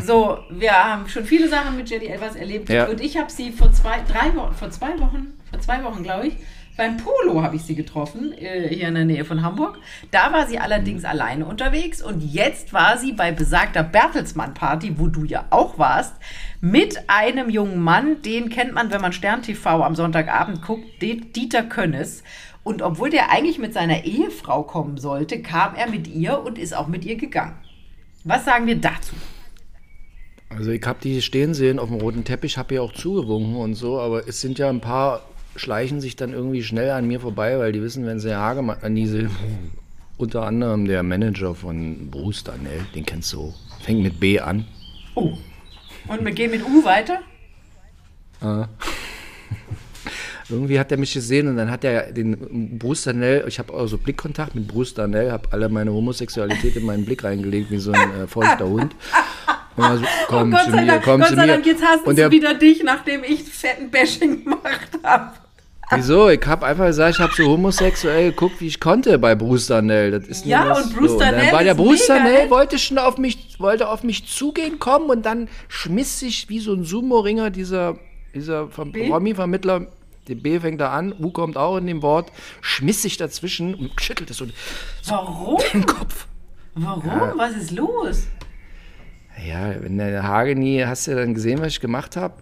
[0.00, 2.68] So, wir haben schon viele Sachen mit Jenny Elvers erlebt.
[2.68, 2.86] Ja.
[2.86, 6.28] Und ich habe sie vor zwei, drei Wochen, vor zwei Wochen, vor zwei Wochen, glaube
[6.28, 6.36] ich,
[6.76, 9.78] beim Polo habe ich sie getroffen, äh, hier in der Nähe von Hamburg.
[10.10, 15.24] Da war sie allerdings alleine unterwegs und jetzt war sie bei besagter Bertelsmann-Party, wo du
[15.24, 16.16] ja auch warst,
[16.60, 21.62] mit einem jungen Mann, den kennt man, wenn man Stern TV am Sonntagabend guckt, Dieter
[21.62, 22.24] Könnes.
[22.64, 26.74] Und obwohl der eigentlich mit seiner Ehefrau kommen sollte, kam er mit ihr und ist
[26.74, 27.58] auch mit ihr gegangen.
[28.24, 29.14] Was sagen wir dazu?
[30.56, 33.74] Also ich habe die stehen sehen auf dem roten Teppich, habe ihr auch zugewunken und
[33.74, 35.22] so, aber es sind ja ein paar,
[35.56, 38.94] schleichen sich dann irgendwie schnell an mir vorbei, weil die wissen, wenn sie Hagemann, an
[38.94, 39.28] diese,
[40.16, 44.64] unter anderem der Manager von Bruce Danell, den kennst du, fängt mit B an.
[45.14, 45.32] Oh.
[46.06, 47.20] Und wir gehen mit U weiter?
[50.50, 53.86] Irgendwie hat er mich gesehen und dann hat er den Bruce Danell, ich habe auch
[53.86, 57.92] so Blickkontakt mit Bruce Danell, habe alle meine Homosexualität in meinen Blick reingelegt, wie so
[57.92, 58.94] ein äh, feuchter Hund.
[59.76, 61.52] Und er so, komm Oh Gott zu sei mir, Dank, komm Gott zu sei mir.
[61.52, 65.32] Dank, jetzt hast und du der, wieder dich, nachdem ich fetten Bashing gemacht habe.
[65.90, 66.28] Wieso?
[66.30, 70.12] Ich habe einfach gesagt, ich habe so homosexuell geguckt, wie ich konnte bei Bruce Danell.
[70.12, 71.18] Das ist Ja, und Bruce so.
[71.18, 72.50] dann Darnell war der Bruce nett.
[72.50, 76.72] wollte schon auf mich, wollte auf mich zugehen kommen und dann schmiss sich wie so
[76.72, 77.98] ein Sumo-Ringer dieser,
[78.34, 78.66] dieser?
[78.66, 79.86] Promi-Vermittler,
[80.26, 82.32] die B fängt da an, U kommt auch in dem Wort,
[82.62, 84.46] schmiss sich dazwischen und schüttelte so
[85.06, 85.60] Warum?
[85.72, 86.26] den Kopf.
[86.74, 87.32] Warum?
[87.36, 88.24] Was ist los?
[89.46, 92.34] Ja, wenn der Hageni, hast du ja dann gesehen, was ich gemacht habe?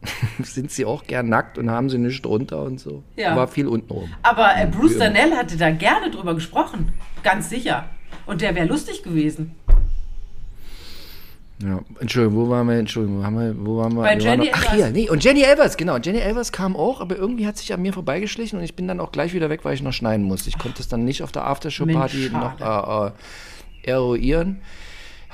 [0.42, 3.02] Sind sie auch gern nackt und haben sie nichts drunter und so.
[3.16, 3.34] Ja.
[3.34, 4.08] War viel unten rum.
[4.22, 4.98] Aber äh, Bruce.
[4.98, 6.92] Danell hatte da gerne drüber gesprochen.
[7.22, 7.88] Ganz sicher.
[8.26, 9.54] Und der wäre lustig gewesen.
[11.62, 12.78] Ja, Entschuldigung, wo waren wir?
[12.78, 14.02] Entschuldigung, wo, haben wir, wo waren wir?
[14.02, 15.96] Bei wir waren Jenny noch, ach hier, nee, und Jenny Elvers, genau.
[15.96, 19.00] Jenny Elvers kam auch, aber irgendwie hat sich an mir vorbeigeschlichen und ich bin dann
[19.00, 20.50] auch gleich wieder weg, weil ich noch schneiden musste.
[20.50, 24.60] Ich konnte es dann nicht auf der Aftershow-Party noch äh, äh, eruieren.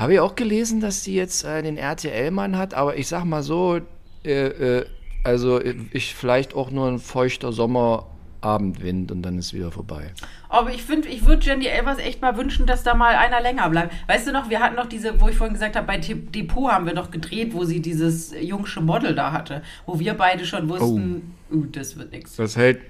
[0.02, 3.44] Habe ich auch gelesen, dass die jetzt äh, den RTL-Mann hat, aber ich sag mal
[3.44, 3.78] so,
[4.24, 4.86] äh, äh,
[5.22, 5.60] also
[5.92, 10.10] ich vielleicht auch nur ein feuchter Sommerabendwind und dann ist wieder vorbei.
[10.48, 13.70] Aber ich finde, ich würde Jenny Elvers echt mal wünschen, dass da mal einer länger
[13.70, 13.94] bleibt.
[14.08, 16.84] Weißt du noch, wir hatten noch diese, wo ich vorhin gesagt habe, bei Depot haben
[16.84, 21.36] wir doch gedreht, wo sie dieses jungsche Model da hatte, wo wir beide schon wussten,
[21.52, 22.34] uh, das wird nichts.
[22.34, 22.80] Das hält,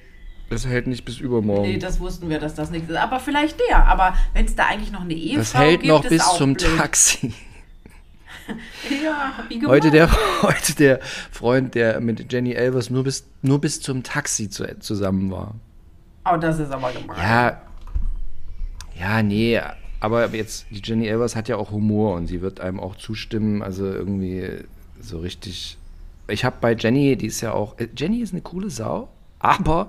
[0.50, 1.62] das hält nicht bis übermorgen.
[1.62, 2.96] Nee, das wussten wir, dass das nichts ist.
[2.96, 3.86] Aber vielleicht der.
[3.86, 6.76] Aber wenn es da eigentlich noch eine Ehefrau das hält gibt, noch bis zum blöd.
[6.76, 7.32] Taxi.
[9.04, 9.70] Ja, wie gemein.
[9.70, 10.10] Heute der,
[10.42, 11.00] heute der
[11.30, 15.54] Freund, der mit Jenny Elvers nur bis, nur bis zum Taxi zu, zusammen war.
[16.30, 17.16] Oh, das ist aber gemein.
[17.18, 17.62] Ja,
[18.98, 19.60] ja, nee,
[20.00, 23.62] aber jetzt, die Jenny Elvers hat ja auch Humor und sie wird einem auch zustimmen,
[23.62, 24.48] also irgendwie
[25.00, 25.78] so richtig.
[26.28, 29.88] Ich habe bei Jenny, die ist ja auch, äh, Jenny ist eine coole Sau, aber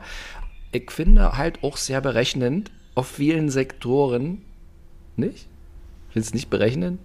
[0.74, 4.42] ich finde halt auch sehr berechnend auf vielen Sektoren.
[5.16, 5.48] Nicht?
[6.10, 7.00] Findest du nicht berechnend?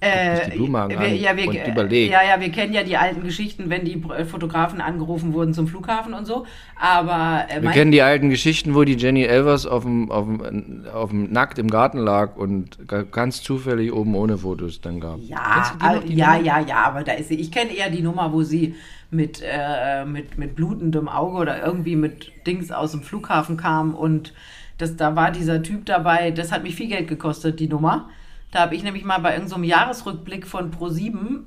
[0.00, 2.12] Äh, die Blumenhagen wir, ja, wir, und überlegt.
[2.12, 6.12] ja, ja, wir kennen ja die alten Geschichten, wenn die Fotografen angerufen wurden zum Flughafen
[6.12, 6.44] und so.
[6.78, 10.84] Aber äh, Wir kennen die alten Geschichten, wo die Jenny Elvers auf dem, auf dem,
[10.92, 15.20] auf dem nackt im Garten lag und ga- ganz zufällig oben ohne Fotos dann gab.
[15.20, 16.44] ja, die die ja, Nummer?
[16.46, 17.36] ja, ja, aber da ist sie.
[17.36, 18.74] Ich kenne eher die Nummer, wo sie
[19.14, 24.32] mit, äh, mit, mit blutendem Auge oder irgendwie mit Dings aus dem Flughafen kam und
[24.78, 26.32] das, da war dieser Typ dabei.
[26.32, 28.08] Das hat mich viel Geld gekostet, die Nummer.
[28.50, 31.40] Da habe ich nämlich mal bei irgendeinem so Jahresrückblick von Pro7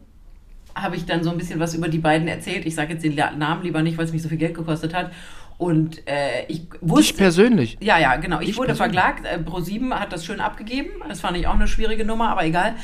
[0.76, 2.66] habe ich dann so ein bisschen was über die beiden erzählt.
[2.66, 5.12] Ich sage jetzt den Namen lieber nicht, weil es mich so viel Geld gekostet hat.
[5.58, 7.16] Und äh, ich Ich wusste.
[7.16, 7.78] persönlich.
[7.82, 8.40] Ja, ja, genau.
[8.40, 9.00] Ich, Ich wurde persönlich.
[9.00, 9.26] verklagt.
[9.26, 10.90] Äh, Pro7 hat das schön abgegeben.
[11.10, 12.76] Das fand ich auch eine schwierige Nummer, aber egal.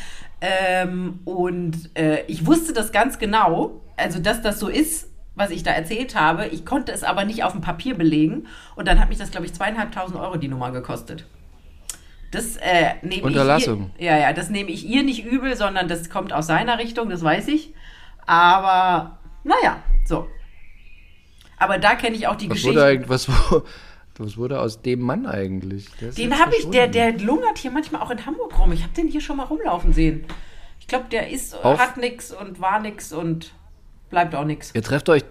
[0.42, 5.64] Ähm, und äh, ich wusste das ganz genau, also dass das so ist, was ich
[5.64, 6.48] da erzählt habe.
[6.48, 8.48] Ich konnte es aber nicht auf dem Papier belegen.
[8.76, 11.26] Und dann hat mich das, glaube ich, zweieinhalbtausend Euro die Nummer gekostet.
[12.32, 13.92] Das äh, nehme ich Unterlassung.
[13.98, 17.10] ihr, ja, ja, das nehme ich ihr nicht übel, sondern das kommt aus seiner Richtung,
[17.10, 17.74] das weiß ich.
[18.26, 20.28] Aber naja, so.
[21.58, 22.76] Aber da kenne ich auch die Was Geschichte.
[22.80, 23.28] wurde, was,
[24.18, 25.88] was wurde aus dem Mann eigentlich?
[26.02, 28.72] Der Den habe ich, der, der lungert hier manchmal auch in Hamburg rum.
[28.72, 30.26] Ich habe den hier schon mal rumlaufen sehen.
[30.80, 33.54] Ich glaube, der ist, Auf- hat nix und war nix und
[34.14, 34.72] bleibt auch nix.
[34.74, 35.24] Ihr trefft euch,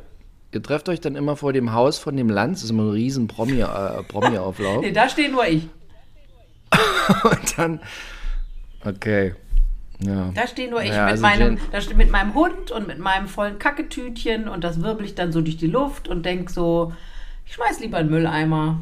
[0.54, 2.90] Ihr trefft euch dann immer vor dem Haus von dem Lanz, das ist immer ein
[2.90, 4.80] riesen Promi, äh, Promi-Auflauf.
[4.82, 5.66] Nee, da stehe nur ich.
[7.24, 7.80] Und dann,
[8.84, 9.34] okay.
[10.00, 10.30] Ja.
[10.34, 12.98] Da stehe nur ich Ja, mit, also meinem, da ste- mit meinem Hund und mit
[12.98, 16.92] meinem vollen Kacketütchen und das wirbel ich dann so durch die Luft und denk so,
[17.46, 18.80] ich schmeiß lieber einen Mülleimer.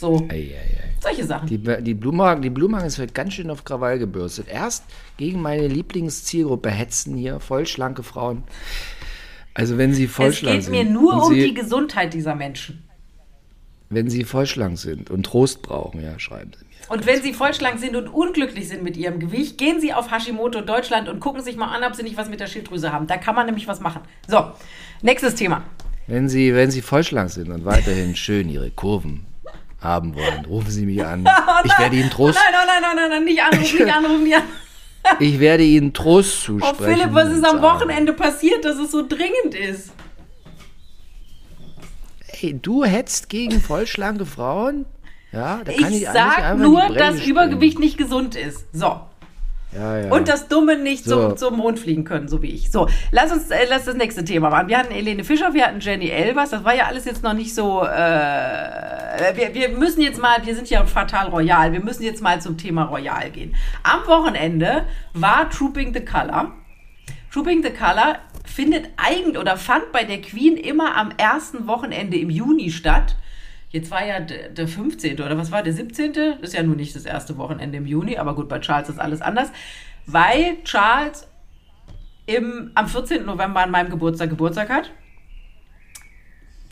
[0.00, 0.90] So, Ei, ei, ei.
[0.98, 1.46] solche Sachen.
[1.46, 4.48] Die, die, Blumhagen, die Blumhagen ist heute ganz schön auf Krawall gebürstet.
[4.48, 4.84] Erst
[5.18, 8.44] gegen meine Lieblingszielgruppe hetzen hier, vollschlanke Frauen.
[9.52, 10.72] Also wenn sie es vollschlank geht sind.
[10.72, 12.82] mir nur um sie, die Gesundheit dieser Menschen.
[13.90, 16.70] Wenn sie vollschlank sind und Trost brauchen, ja, schreiben sie mir.
[16.88, 20.62] Und wenn sie vollschlank sind und unglücklich sind mit ihrem Gewicht, gehen sie auf Hashimoto
[20.62, 23.06] Deutschland und gucken sich mal an, ob sie nicht was mit der Schilddrüse haben.
[23.06, 24.00] Da kann man nämlich was machen.
[24.26, 24.52] So,
[25.02, 25.62] nächstes Thema.
[26.06, 29.26] Wenn sie, wenn sie vollschlank sind und weiterhin schön ihre Kurven
[29.80, 31.26] haben wollen, rufen sie mich an.
[31.64, 35.16] Ich werde ihnen Trost, Nein, nein, nein, nein, nein, nicht anrufen, nicht anrufen, nicht anrufen.
[35.20, 36.84] ich werde ihnen Trost Oh, zusprechen.
[36.96, 39.90] Philipp, was ist am Wochenende passiert, dass es so dringend ist?
[42.26, 44.86] Hey, du hetzt gegen vollschlanke Frauen?
[45.32, 47.24] Ja, da kann Ich ich, sag nur, dass.
[47.24, 48.66] Übergewicht nicht gesund ist.
[48.72, 49.00] So.
[49.72, 50.12] Ja, ja.
[50.12, 51.28] Und dass Dumme nicht So.
[51.28, 52.70] zum, zum Mond fliegen können, so wie ich.
[52.72, 54.68] So, lass uns äh, lass das nächste Thema machen.
[54.68, 56.50] Wir hatten Helene Fischer, wir hatten Jenny Elvers.
[56.50, 57.84] Das war ja alles jetzt noch nicht so.
[57.84, 62.40] Äh, wir, wir müssen jetzt mal, wir sind ja fatal royal, wir müssen jetzt mal
[62.40, 63.54] zum Thema royal gehen.
[63.82, 66.52] Am Wochenende war Trooping the Color.
[67.32, 72.30] Trooping the Color findet eigentlich oder fand bei der Queen immer am ersten Wochenende im
[72.30, 73.16] Juni statt.
[73.70, 75.20] Jetzt war ja der, der 15.
[75.20, 76.12] oder was war der 17.
[76.12, 78.98] Das ist ja nun nicht das erste Wochenende im Juni, aber gut, bei Charles ist
[78.98, 79.50] alles anders.
[80.06, 81.28] Weil Charles
[82.26, 83.24] im, am 14.
[83.24, 84.90] November an meinem Geburtstag Geburtstag hat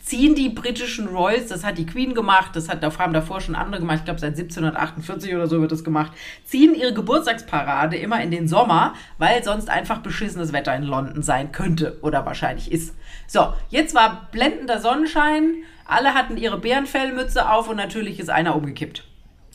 [0.09, 3.79] ziehen die britischen Royals, das hat die Queen gemacht, das hat, haben davor schon andere
[3.79, 6.11] gemacht, ich glaube seit 1748 oder so wird das gemacht,
[6.45, 11.51] ziehen ihre Geburtstagsparade immer in den Sommer, weil sonst einfach beschissenes Wetter in London sein
[11.51, 12.95] könnte oder wahrscheinlich ist.
[13.27, 19.03] So, jetzt war blendender Sonnenschein, alle hatten ihre Bärenfellmütze auf und natürlich ist einer umgekippt.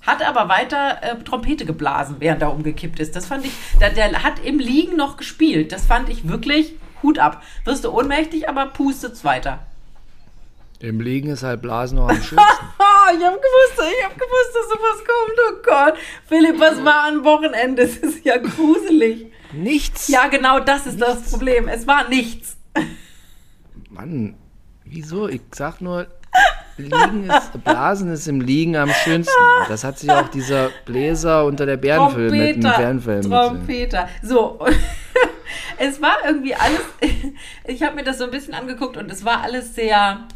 [0.06, 3.16] Hat aber weiter äh, Trompete geblasen, während er umgekippt ist.
[3.16, 5.72] Das fand ich, der, der hat im Liegen noch gespielt.
[5.72, 7.42] Das fand ich wirklich Hut ab.
[7.64, 9.58] Wirst du ohnmächtig, aber pustet's weiter.
[10.80, 12.36] Im Liegen ist halt Blasen noch am schönsten.
[12.36, 15.38] Ich hab gewusst, ich hab gewusst, dass sowas kommt.
[15.38, 15.94] Oh Gott.
[16.26, 17.82] Philipp, was war am Wochenende?
[17.82, 19.26] Es ist ja gruselig.
[19.52, 20.08] Nichts.
[20.08, 21.68] Ja, genau das ist das Problem.
[21.68, 22.56] Es war nichts.
[23.90, 24.36] Mann,
[24.84, 25.28] wieso?
[25.28, 26.06] Ich sag nur,
[26.76, 29.32] Liegen ist, Blasen ist im Liegen am schönsten.
[29.68, 33.22] Das hat sich auch dieser Bläser unter der Bärenfell mit dem mit.
[33.30, 34.08] Trompeter.
[34.22, 34.58] So.
[35.78, 36.80] es war irgendwie alles.
[37.66, 40.26] Ich habe mir das so ein bisschen angeguckt und es war alles sehr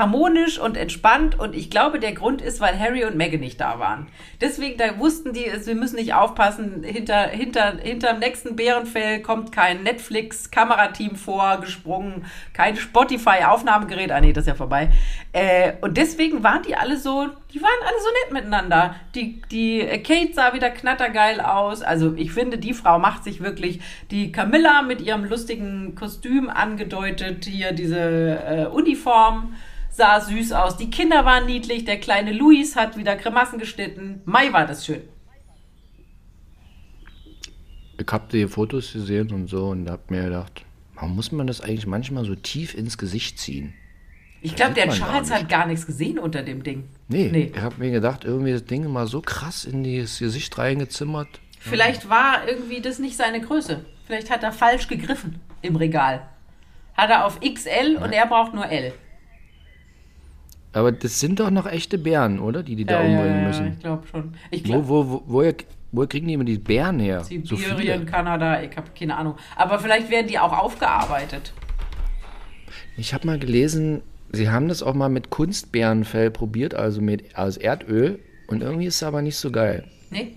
[0.00, 3.78] harmonisch und entspannt und ich glaube, der Grund ist, weil Harry und Meghan nicht da
[3.78, 4.08] waren.
[4.40, 9.82] Deswegen, da wussten die, wir müssen nicht aufpassen, hinter, hinter, hinterm nächsten Bärenfell kommt kein
[9.82, 14.90] Netflix-Kamerateam vorgesprungen, kein Spotify-Aufnahmegerät, ah nee, das ist ja vorbei.
[15.32, 18.94] Äh, und deswegen waren die alle so, die waren alle so nett miteinander.
[19.14, 23.42] Die, die äh, Kate sah wieder knattergeil aus, also ich finde, die Frau macht sich
[23.42, 29.54] wirklich, die Camilla mit ihrem lustigen Kostüm angedeutet, hier diese äh, Uniform,
[29.90, 30.76] sah süß aus.
[30.76, 31.84] Die Kinder waren niedlich.
[31.84, 34.22] Der kleine Luis hat wieder Grimassen geschnitten.
[34.24, 35.02] Mai war das schön.
[37.98, 41.60] Ich hab die Fotos gesehen und so und hab mir gedacht, warum muss man das
[41.60, 43.74] eigentlich manchmal so tief ins Gesicht ziehen?
[44.42, 45.38] Ich glaube, der gar Charles nicht.
[45.38, 46.84] hat gar nichts gesehen unter dem Ding.
[47.08, 47.52] Nee, Nee.
[47.54, 51.28] ich hab mir gedacht, irgendwie das Ding mal so krass in das Gesicht reingezimmert.
[51.58, 53.84] Vielleicht war irgendwie das nicht seine Größe.
[54.06, 56.26] Vielleicht hat er falsch gegriffen im Regal.
[56.94, 58.94] Hat er auf XL und er braucht nur L.
[60.72, 62.62] Aber das sind doch noch echte Bären, oder?
[62.62, 63.72] Die die da umbringen müssen.
[63.72, 64.34] Ich glaube schon.
[64.50, 65.54] Ich Wo, glaube, wo, wo, woher,
[65.90, 67.24] woher kriegen die immer die Bären her?
[67.24, 68.04] So Sibirien, viele.
[68.04, 69.34] Kanada, ich habe keine Ahnung.
[69.56, 71.52] Aber vielleicht werden die auch aufgearbeitet.
[72.96, 77.56] Ich habe mal gelesen, sie haben das auch mal mit Kunstbärenfell probiert, also mit aus
[77.56, 78.20] Erdöl.
[78.46, 79.84] Und irgendwie ist es aber nicht so geil.
[80.10, 80.36] Nee?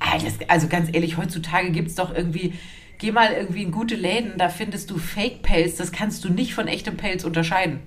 [0.00, 2.54] Ah, das, also ganz ehrlich, heutzutage gibt es doch irgendwie,
[2.98, 6.66] geh mal irgendwie in gute Läden, da findest du Fake-Pelz, das kannst du nicht von
[6.68, 7.80] echtem Pelz unterscheiden.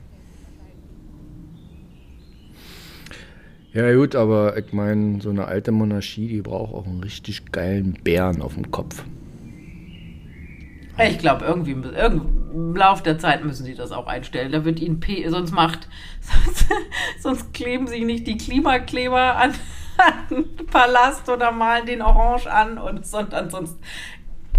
[3.73, 7.97] Ja gut, aber ich meine, so eine alte Monarchie, die braucht auch einen richtig geilen
[8.03, 9.03] Bären auf dem Kopf.
[10.97, 11.83] Ich glaube, irgendwie im
[12.53, 14.51] im Lauf der Zeit müssen sie das auch einstellen.
[14.51, 15.87] Da wird ihnen P, sonst macht,
[16.21, 16.67] sonst,
[17.19, 19.51] sonst kleben sie nicht die Klimakleber an,
[19.97, 23.77] an den Palast oder malen den Orange an und sondern sonst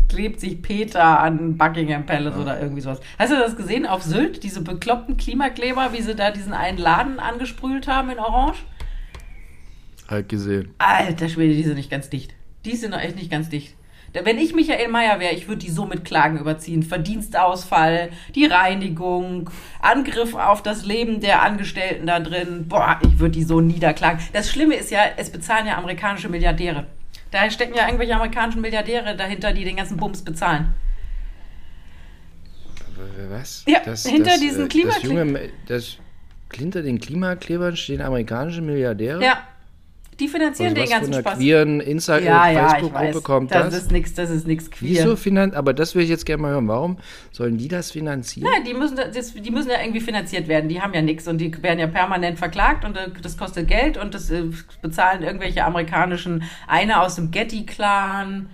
[0.09, 3.01] klebt sich Peter an Buckingham Palace oder irgendwie sowas.
[3.18, 4.42] Hast du das gesehen auf Sylt?
[4.42, 8.62] Diese bekloppten Klimakleber, wie sie da diesen einen Laden angesprüht haben in Orange?
[10.09, 10.75] Halt gesehen.
[10.79, 12.35] Alter Schwede, die sind nicht ganz dicht.
[12.65, 13.75] Die sind doch echt nicht ganz dicht.
[14.12, 16.83] Wenn ich Michael Mayer wäre, ich würde die so mit Klagen überziehen.
[16.83, 19.49] Verdienstausfall, die Reinigung,
[19.81, 22.69] Angriff auf das Leben der Angestellten da drin.
[22.69, 24.21] Boah, ich würde die so niederklagen.
[24.35, 26.87] Das Schlimme ist ja, es bezahlen ja amerikanische Milliardäre.
[27.31, 30.75] Da stecken ja irgendwelche amerikanischen Milliardäre dahinter, die den ganzen Bums bezahlen.
[33.31, 33.65] Was?
[33.67, 35.97] Ja, hinter diesen äh, das junge, das,
[36.55, 39.25] hinter den Klimaklebern stehen amerikanische Milliardäre.
[39.25, 39.38] Ja,
[40.23, 41.39] die finanzieren Aus den ganzen Spaß.
[41.39, 43.71] queeren Insta- ja, ja, Facebook-Gruppe kommt das?
[43.71, 43.83] das?
[43.83, 44.91] ist nichts, das ist nichts queer.
[44.91, 45.59] Wieso finanzieren?
[45.59, 46.69] Aber das will ich jetzt gerne mal hören.
[46.69, 46.99] Warum
[47.33, 48.51] sollen die das finanzieren?
[48.53, 50.69] Ja, die müssen, das, die müssen ja irgendwie finanziert werden.
[50.69, 53.97] Die haben ja nichts und die werden ja permanent verklagt und äh, das kostet Geld
[53.97, 54.45] und das äh,
[54.81, 58.49] bezahlen irgendwelche amerikanischen, eine aus dem Getty-Clan,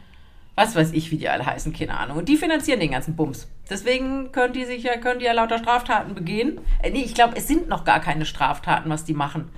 [0.55, 2.19] was weiß ich, wie die alle heißen, keine Ahnung.
[2.19, 3.47] Und die finanzieren den ganzen Bums.
[3.71, 6.61] Deswegen können die sich ja, können die ja lauter Straftaten begehen.
[6.83, 9.51] Äh, nee, ich glaube, es sind noch gar keine Straftaten, was die machen.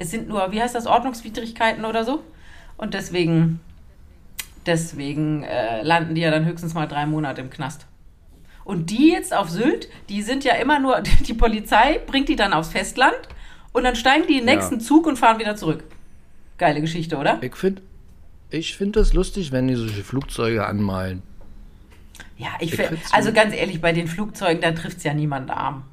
[0.00, 2.22] Es sind nur, wie heißt das, Ordnungswidrigkeiten oder so.
[2.76, 3.60] Und deswegen,
[4.66, 7.86] deswegen äh, landen die ja dann höchstens mal drei Monate im Knast.
[8.64, 12.52] Und die jetzt auf Sylt, die sind ja immer nur, die Polizei bringt die dann
[12.52, 13.16] aufs Festland
[13.72, 14.54] und dann steigen die in den Ja.
[14.56, 15.84] nächsten Zug und fahren wieder zurück.
[16.58, 17.38] Geile Geschichte, oder?
[17.42, 17.82] Ich finde
[18.50, 21.22] ich find das lustig, wenn die solche Flugzeuge anmalen.
[22.38, 25.12] Ja, ich, Ich find, find's also ganz ehrlich, bei den Flugzeugen, da trifft es ja
[25.12, 25.84] niemand arm.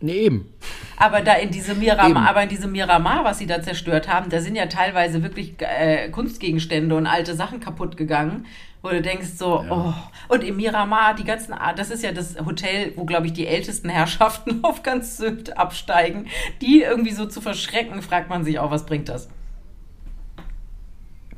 [0.00, 0.52] Nee, eben.
[0.98, 4.40] Aber da in diese Miramar, aber in diese Miramar, was sie da zerstört haben, da
[4.40, 8.46] sind ja teilweise wirklich äh, Kunstgegenstände und alte Sachen kaputt gegangen,
[8.82, 9.94] wo du denkst so, oh.
[10.28, 13.88] Und im Miramar, die ganzen, das ist ja das Hotel, wo glaube ich die ältesten
[13.88, 16.26] Herrschaften auf ganz Sylt absteigen,
[16.60, 19.28] die irgendwie so zu verschrecken, fragt man sich auch, was bringt das?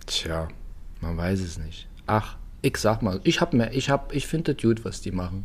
[0.06, 0.48] Tja,
[1.00, 1.86] man weiß es nicht.
[2.06, 5.12] Ach, ich sag mal, ich hab mir, ich hab, ich finde das gut, was die
[5.12, 5.44] machen.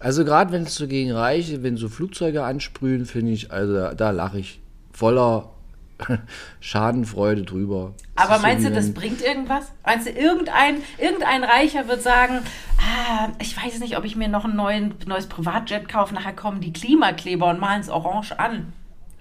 [0.00, 3.94] Also gerade wenn es so gegen Reiche, wenn so Flugzeuge ansprühen, finde ich, also da,
[3.94, 4.60] da lache ich
[4.92, 5.50] voller
[6.60, 7.94] Schadenfreude drüber.
[8.14, 9.72] Das Aber so meinst wie du, das bringt irgendwas?
[9.84, 12.40] Meinst du, irgendein, irgendein Reicher wird sagen,
[12.78, 16.60] ah, ich weiß nicht, ob ich mir noch ein neuen, neues Privatjet kaufe, nachher kommen
[16.60, 18.72] die Klimakleber und malen es orange an.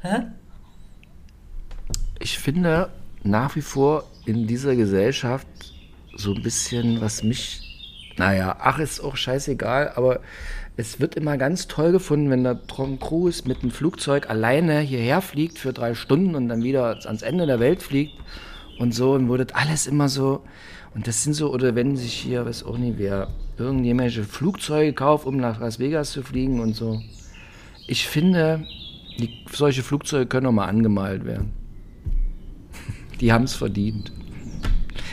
[0.02, 0.28] Hä?
[2.20, 2.90] Ich finde
[3.24, 5.48] nach wie vor in dieser Gesellschaft
[6.16, 10.20] so ein bisschen, was mich, naja, ach, ist auch scheißegal, aber
[10.78, 15.22] es wird immer ganz toll gefunden, wenn der Tom Cruise mit einem Flugzeug alleine hierher
[15.22, 18.14] fliegt für drei Stunden und dann wieder ans Ende der Welt fliegt
[18.78, 20.44] und so und wurde alles immer so.
[20.94, 25.26] Und das sind so, oder wenn sich hier, weiß auch nicht wer, irgendjemandische Flugzeuge kauft,
[25.26, 27.02] um nach Las Vegas zu fliegen und so.
[27.88, 28.64] Ich finde,
[29.20, 31.54] die, solche Flugzeuge können auch mal angemalt werden.
[33.20, 34.12] Die haben es verdient.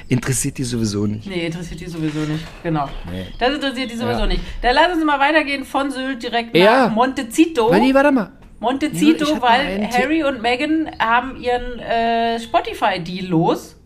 [0.08, 1.26] Interessiert die sowieso nicht.
[1.26, 2.44] Nee, interessiert die sowieso nicht.
[2.62, 2.88] Genau.
[3.10, 3.26] Nee.
[3.38, 4.26] Das interessiert die sowieso Ja.
[4.26, 4.42] nicht.
[4.62, 6.88] Dann lass uns mal weitergehen von Sylt direkt nach Ja.
[6.88, 7.72] Montecito.
[7.74, 8.32] Die, warte mal.
[8.60, 9.92] Montecito, mal weil Tipp.
[10.02, 13.76] Harry und Meghan haben ihren äh, Spotify-Deal los.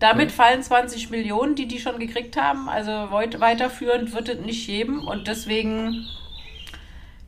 [0.00, 2.68] Damit fallen 20 Millionen, die die schon gekriegt haben.
[2.68, 5.06] Also weit- weiterführend wird es nicht geben.
[5.06, 6.04] Und deswegen,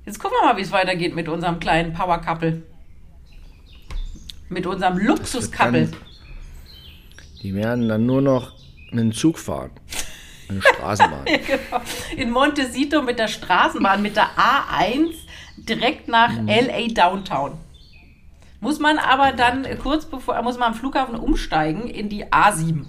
[0.04, 2.62] jetzt gucken wir mal, wie es weitergeht mit unserem kleinen Power-Couple.
[4.48, 5.88] Mit unserem Luxus-Couple.
[7.42, 8.52] Die werden dann nur noch
[8.90, 9.70] mit dem Zug fahren.
[10.48, 11.24] Eine Straßenbahn.
[11.46, 11.82] Genau.
[12.16, 15.10] In Montecito mit der Straßenbahn, mit der A1
[15.56, 16.48] direkt nach Mhm.
[16.48, 17.52] LA Downtown.
[18.60, 22.84] Muss man aber dann kurz bevor, muss man am Flughafen umsteigen in die A7.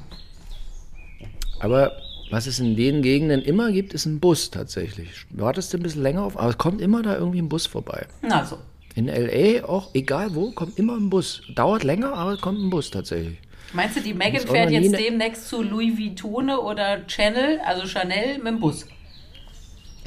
[1.59, 1.91] Aber
[2.29, 5.25] was es in den Gegenden immer gibt, ist ein Bus tatsächlich.
[5.31, 8.05] Wartest du ein bisschen länger auf, aber es kommt immer da irgendwie ein Bus vorbei.
[8.21, 8.57] Na so.
[8.95, 9.65] In L.A.
[9.65, 11.41] auch, egal wo, kommt immer ein Bus.
[11.55, 13.37] Dauert länger, aber es kommt ein Bus tatsächlich.
[13.73, 18.37] Meinst du, die Megan fährt jetzt ne- demnächst zu Louis Vuittone oder Channel, also Chanel,
[18.37, 18.85] mit dem Bus?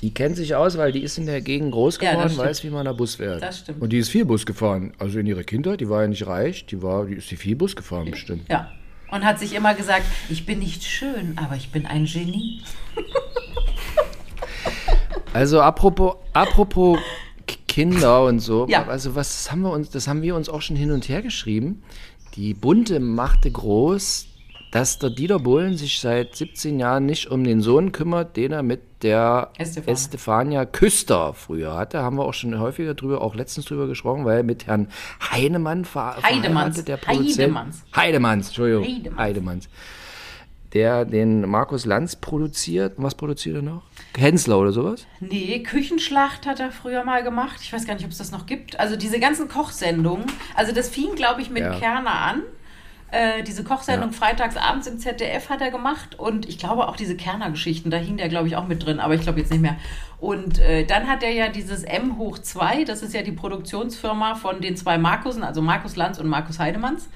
[0.00, 2.46] Die kennt sich aus, weil die ist in der Gegend groß Ja, geworden, stimmt.
[2.48, 3.42] weiß, wie man da Bus fährt.
[3.42, 3.82] Das stimmt.
[3.82, 4.94] Und die ist viel Bus gefahren.
[4.98, 7.54] Also in ihrer Kindheit, die war ja nicht reich, die, war, die ist die viel
[7.54, 8.48] Bus gefahren bestimmt.
[8.48, 8.72] Ja.
[9.10, 12.62] Und hat sich immer gesagt, ich bin nicht schön, aber ich bin ein Genie.
[15.32, 16.98] Also apropos, apropos
[17.68, 18.86] Kinder und so, Ja.
[18.88, 21.82] also was haben wir uns, das haben wir uns auch schon hin und her geschrieben.
[22.36, 24.26] Die Bunte machte groß,
[24.70, 28.62] dass der Dieter Bohlen sich seit 17 Jahren nicht um den Sohn kümmert, den er
[28.62, 29.92] mit der Estefania.
[29.92, 32.02] Estefania Küster früher hatte.
[32.02, 34.88] Haben wir auch schon häufiger drüber, auch letztens drüber gesprochen, weil mit Herrn
[35.32, 36.84] Heinemann ver Heidemanns.
[36.84, 37.38] der Produzent.
[37.38, 37.82] Heidemanns.
[37.96, 38.84] Heidemanns, Entschuldigung.
[38.84, 39.18] Heidemanns.
[39.18, 39.68] Heidemanns.
[40.72, 42.96] Der den Markus Lanz produziert.
[42.98, 43.82] Und Was produziert er noch?
[44.16, 45.06] Hensler oder sowas?
[45.20, 47.60] Nee, Küchenschlacht hat er früher mal gemacht.
[47.62, 48.78] Ich weiß gar nicht, ob es das noch gibt.
[48.80, 50.26] Also diese ganzen Kochsendungen.
[50.54, 51.78] Also das fing, glaube ich, mit Ja.
[51.78, 52.42] Kerner an.
[53.12, 54.16] Äh, diese Kochsendung Ja.
[54.16, 56.18] freitags abends im ZDF hat er gemacht.
[56.18, 59.00] Und ich glaube auch diese Kerner-Geschichten, da hing der, glaube ich, auch mit drin.
[59.00, 59.76] Aber ich glaube jetzt nicht mehr.
[60.20, 62.84] Und äh, dann hat er ja dieses M hoch 2.
[62.84, 67.08] Das ist ja die Produktionsfirma von den zwei Markusen, also Markus Lanz und Markus Heidemanns.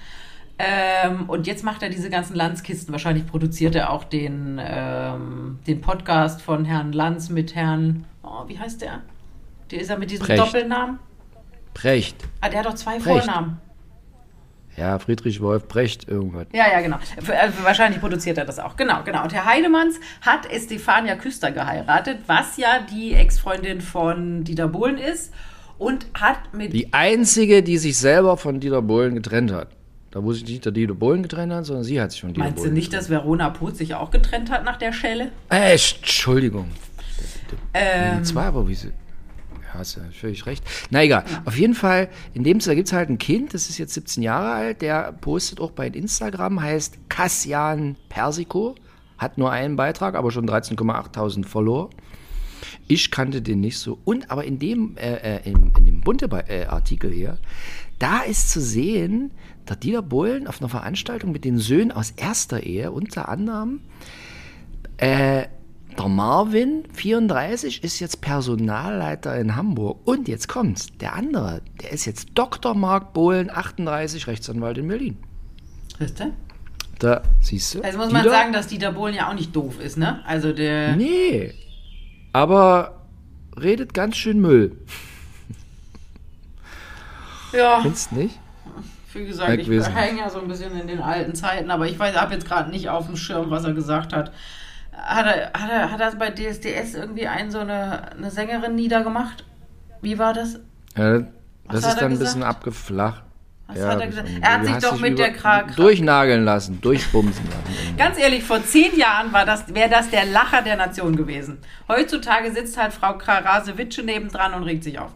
[0.59, 2.93] Ähm, und jetzt macht er diese ganzen Landskisten.
[2.93, 8.59] Wahrscheinlich produziert er auch den, ähm, den Podcast von Herrn Lanz mit Herrn, oh, wie
[8.59, 9.03] heißt der?
[9.71, 10.41] Der ist er mit diesem Precht.
[10.41, 10.99] Doppelnamen?
[11.73, 12.17] Brecht.
[12.41, 13.25] Ah, der hat doch zwei Precht.
[13.25, 13.61] Vornamen.
[14.77, 16.47] Ja, Friedrich Wolf Brecht, irgendwas.
[16.53, 16.97] Ja, ja, genau.
[16.97, 18.77] Äh, Wahrscheinlich produziert er das auch.
[18.77, 19.23] Genau, genau.
[19.23, 25.33] Und Herr Heidemanns hat Estefania Küster geheiratet, was ja die Ex-Freundin von Dieter Bohlen ist.
[25.79, 26.73] Und hat mit.
[26.73, 29.69] Die einzige, die sich selber von Dieter Bohlen getrennt hat.
[30.15, 32.45] Da wo sich nicht der Dieter Bohlen getrennt hat, sondern sie hat sich von Dieter
[32.45, 35.33] meinst du Bohlen nicht, dass Verona Poth sich auch getrennt hat nach der Schelle?
[35.51, 36.71] Äh, Entschuldigung.
[37.75, 38.89] Ähm, Und zwar, aber wie sie.
[38.89, 40.63] Ja, hast ja völlig recht.
[40.91, 41.25] Na egal.
[41.45, 44.23] Auf jeden Fall, in dem da gibt es halt ein Kind, das ist jetzt 17
[44.23, 48.77] Jahre alt, der postet auch bei Instagram, heißt Kassian Persico,
[49.19, 51.91] hat nur einen Beitrag, aber schon 13,8 Follower.
[52.87, 53.99] Ich kannte den nicht so.
[54.05, 57.39] Und aber in dem, äh, äh, in, in dem Bunte-Artikel hier,
[57.99, 59.33] da ist zu sehen,
[59.69, 63.81] der Dieter Bohlen auf einer Veranstaltung mit den Söhnen aus erster Ehe, unter anderem
[64.99, 65.47] äh,
[65.97, 70.01] der Marvin, 34, ist jetzt Personalleiter in Hamburg.
[70.05, 70.89] Und jetzt kommt's.
[71.01, 72.75] Der andere, der ist jetzt Dr.
[72.75, 75.17] Mark Bohlen, 38, Rechtsanwalt in Berlin.
[75.99, 76.33] Siehst du?
[76.99, 77.83] Da, siehst du.
[77.83, 78.35] Also muss man Dieter?
[78.35, 80.25] sagen, dass Dieter Bohlen ja auch nicht doof ist, ne?
[80.27, 80.97] Also der.
[80.97, 81.53] Nee.
[82.33, 83.07] Aber
[83.61, 84.77] redet ganz schön Müll.
[87.53, 88.41] Ja, Findest du nicht?
[89.15, 89.95] Wie gesagt, ich Wegwesen.
[89.95, 92.71] hänge ja so ein bisschen in den alten Zeiten, aber ich weiß, habe jetzt gerade
[92.71, 94.33] nicht auf dem Schirm, was er gesagt hat.
[94.93, 99.45] Hat er, hat er, hat er bei DSDS irgendwie einen so eine, eine Sängerin niedergemacht?
[100.03, 100.61] Wie war das?
[100.97, 101.21] Ja,
[101.65, 103.23] Was das ist dann ein bisschen abgeflacht.
[103.67, 104.29] Was Ja, hat er gesagt?
[104.43, 107.97] Er hat sich doch mit der über- Kra- Durchnageln lassen, durchbumsen lassen.
[107.97, 111.59] Ganz ehrlich, vor zehn Jahren war das, wäre das der Lacher der Nation gewesen.
[111.89, 115.13] Heutzutage sitzt halt Frau Krasewitsche nebendran und regt sich auf.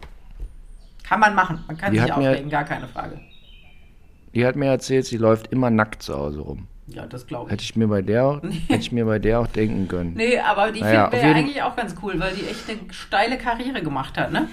[1.06, 1.62] Kann man machen.
[1.66, 3.20] Man kann Die sich aufregen, gar keine Frage.
[4.38, 6.68] Die hat mir erzählt, sie läuft immer nackt zu Hause rum.
[6.86, 7.52] Ja, das glaube ich.
[7.52, 10.12] Hätte ich mir bei der, hätte ich mir bei der auch denken können.
[10.14, 12.78] Nee, aber die Naja, finden wir ja eigentlich auch ganz cool, weil die echt eine
[12.92, 14.48] steile Karriere gemacht hat, ne?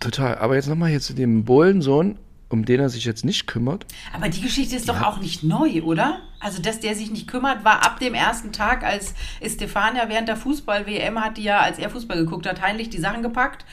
[0.00, 0.36] Total.
[0.36, 2.18] Aber jetzt nochmal hier zu dem Bohlensohn,
[2.50, 3.86] um den er sich jetzt nicht kümmert.
[4.12, 6.18] Aber die Geschichte ist doch auch nicht neu, oder?
[6.38, 10.36] Also, dass der sich nicht kümmert, war ab dem ersten Tag, als Estefania während der
[10.36, 13.64] Fußball-WM hat die ja, als er Fußball geguckt hat, heimlich die Sachen gepackt,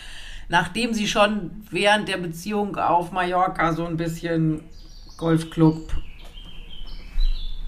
[0.47, 4.61] nachdem sie schon während der Beziehung auf Mallorca so ein bisschen
[5.21, 5.93] Golfclub,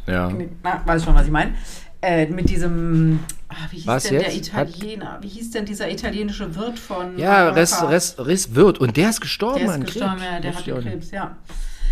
[0.08, 0.32] Ja.
[0.64, 1.54] na, weiß schon, was ich meine,
[2.02, 4.54] äh, mit diesem, ah, wie hieß Was denn der jetzt?
[4.54, 5.20] Hat- Italiener?
[5.22, 7.54] Wie hieß denn dieser italienische Wirt von Ja, Mallorca?
[7.60, 8.80] Rest, Rest, Rest wird.
[8.80, 10.24] Und der ist gestorben Der ist an gestorben, Krebs.
[10.34, 10.84] ja, der hatte nicht.
[10.88, 11.38] Krebs, ja.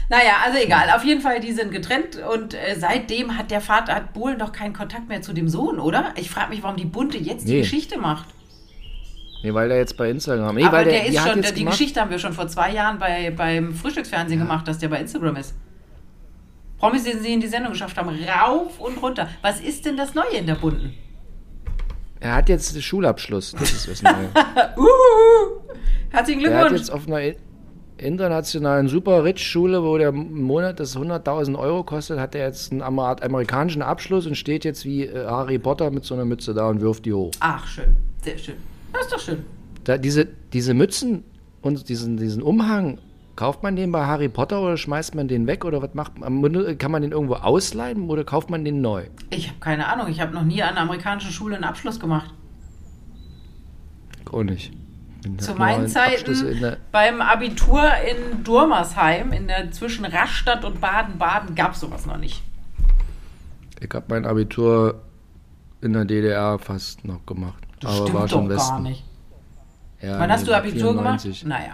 [0.09, 0.89] Naja, also egal.
[0.95, 4.51] Auf jeden Fall, die sind getrennt und äh, seitdem hat der Vater, hat Bohlen doch
[4.51, 6.13] keinen Kontakt mehr zu dem Sohn, oder?
[6.17, 7.59] Ich frage mich, warum die Bunte jetzt die Nee.
[7.59, 8.25] Geschichte macht.
[9.43, 10.55] Nee, weil er jetzt bei Instagram.
[10.55, 12.33] Nee, Aber weil der, der, ist hat schon, jetzt die gemacht, Geschichte haben wir schon
[12.33, 15.55] vor zwei Jahren bei, beim Frühstücksfernsehen gemacht, dass der bei Instagram ist.
[16.77, 19.27] Promis, den sie in die Sendung geschafft haben, rauf und runter.
[19.41, 20.93] Was ist denn das Neue in der Bunten?
[22.19, 23.51] Er hat jetzt den Schulabschluss.
[23.53, 24.29] Das ist das Neue.
[24.77, 25.61] Uhu!
[26.09, 26.79] Herzlichen Er hat Glückwunsch.
[26.81, 27.33] jetzt auf einer
[27.97, 33.81] internationalen Super-Rich-Schule, wo der Monat das 100.000 Euro kostet, hat er jetzt einen Amer amerikanischen
[33.81, 37.05] Abschluss und steht jetzt wie äh, Harry Potter mit so einer Mütze da und wirft
[37.05, 37.31] die hoch.
[37.39, 37.95] Ach, schön.
[38.23, 38.55] Sehr schön.
[38.93, 39.45] Das ist doch schön.
[39.83, 41.23] Da, diese, diese Mützen
[41.61, 42.99] und diesen, diesen Umhang,
[43.35, 46.77] kauft man den bei Harry Potter oder schmeißt man den weg oder was macht man?
[46.77, 49.05] Kann man den irgendwo ausleihen oder kauft man den neu?
[49.29, 50.07] Ich habe keine Ahnung.
[50.09, 52.33] Ich habe noch nie an einer amerikanischen Schule einen Abschluss gemacht.
[54.31, 54.71] Auch nicht.
[55.37, 61.79] Zu meinen Zeiten beim Abitur in Durmersheim, in der zwischen Rastatt und Baden-Baden, gab es
[61.79, 62.41] sowas noch nicht.
[63.79, 65.01] Ich habe mein Abitur
[65.81, 67.60] in der DDR fast noch gemacht.
[67.81, 68.69] Das aber stimmt war schon doch Westen.
[68.69, 69.03] gar nicht.
[70.01, 71.41] Ja, Wann hast nee, du Abitur 94.
[71.43, 71.59] gemacht?
[71.59, 71.73] Naja.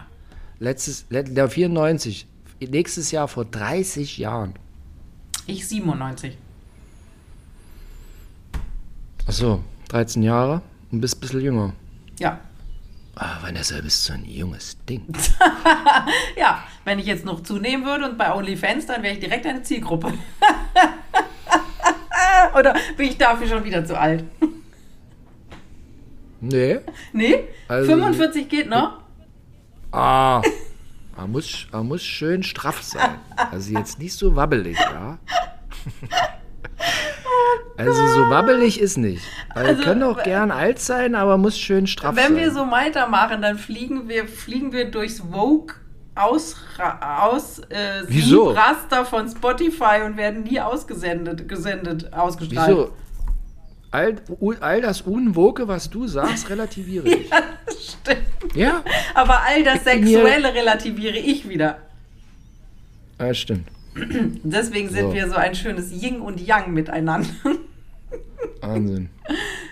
[0.60, 2.28] Letztes, let- der 94.
[2.60, 4.54] Nächstes Jahr vor 30 Jahren.
[5.46, 6.38] Ich 97.
[9.28, 11.74] Achso, 13 Jahre und bist ein bisschen jünger.
[12.20, 12.40] Ja.
[13.16, 15.06] Ah, Vanessa, bist so ein junges Ding.
[16.38, 19.64] Ja, wenn ich jetzt noch zunehmen würde und bei OnlyFans, dann wäre ich direkt eine
[19.64, 20.14] Zielgruppe.
[22.58, 24.24] Oder bin ich dafür schon wieder zu alt?
[26.42, 26.80] Nee.
[27.14, 27.44] Nee?
[27.68, 29.00] Also- 45 geht noch?
[29.92, 30.42] Ah,
[31.18, 33.16] er muss, er muss schön straff sein.
[33.52, 35.18] Also jetzt nicht so wabbelig, ja?
[37.78, 39.24] Also so wabbelig ist nicht.
[39.54, 42.36] Also, Also, können auch gern alt sein, aber muss schön straff Wenn sein.
[42.38, 45.76] wir so weitermachen, dann fliegen wir, fliegen wir durchs Vogue
[46.16, 46.56] aus,
[47.00, 48.02] aus äh?
[48.56, 52.70] Raster von Spotify und werden nie ausgesendet, gesendet, ausgestrahlt.
[52.70, 52.92] Wieso?
[53.92, 54.16] All,
[54.60, 57.30] all das Unwoke, was du sagst, relativiere ich.
[57.30, 58.56] Ja, das stimmt.
[58.56, 58.84] Ja?
[59.14, 61.80] Aber all das Sexuelle relativiere ich wieder.
[63.20, 63.68] Ja, stimmt.
[64.44, 65.14] Deswegen sind So.
[65.14, 67.30] wir so ein schönes Yin und Yang miteinander.
[68.62, 69.10] Wahnsinn.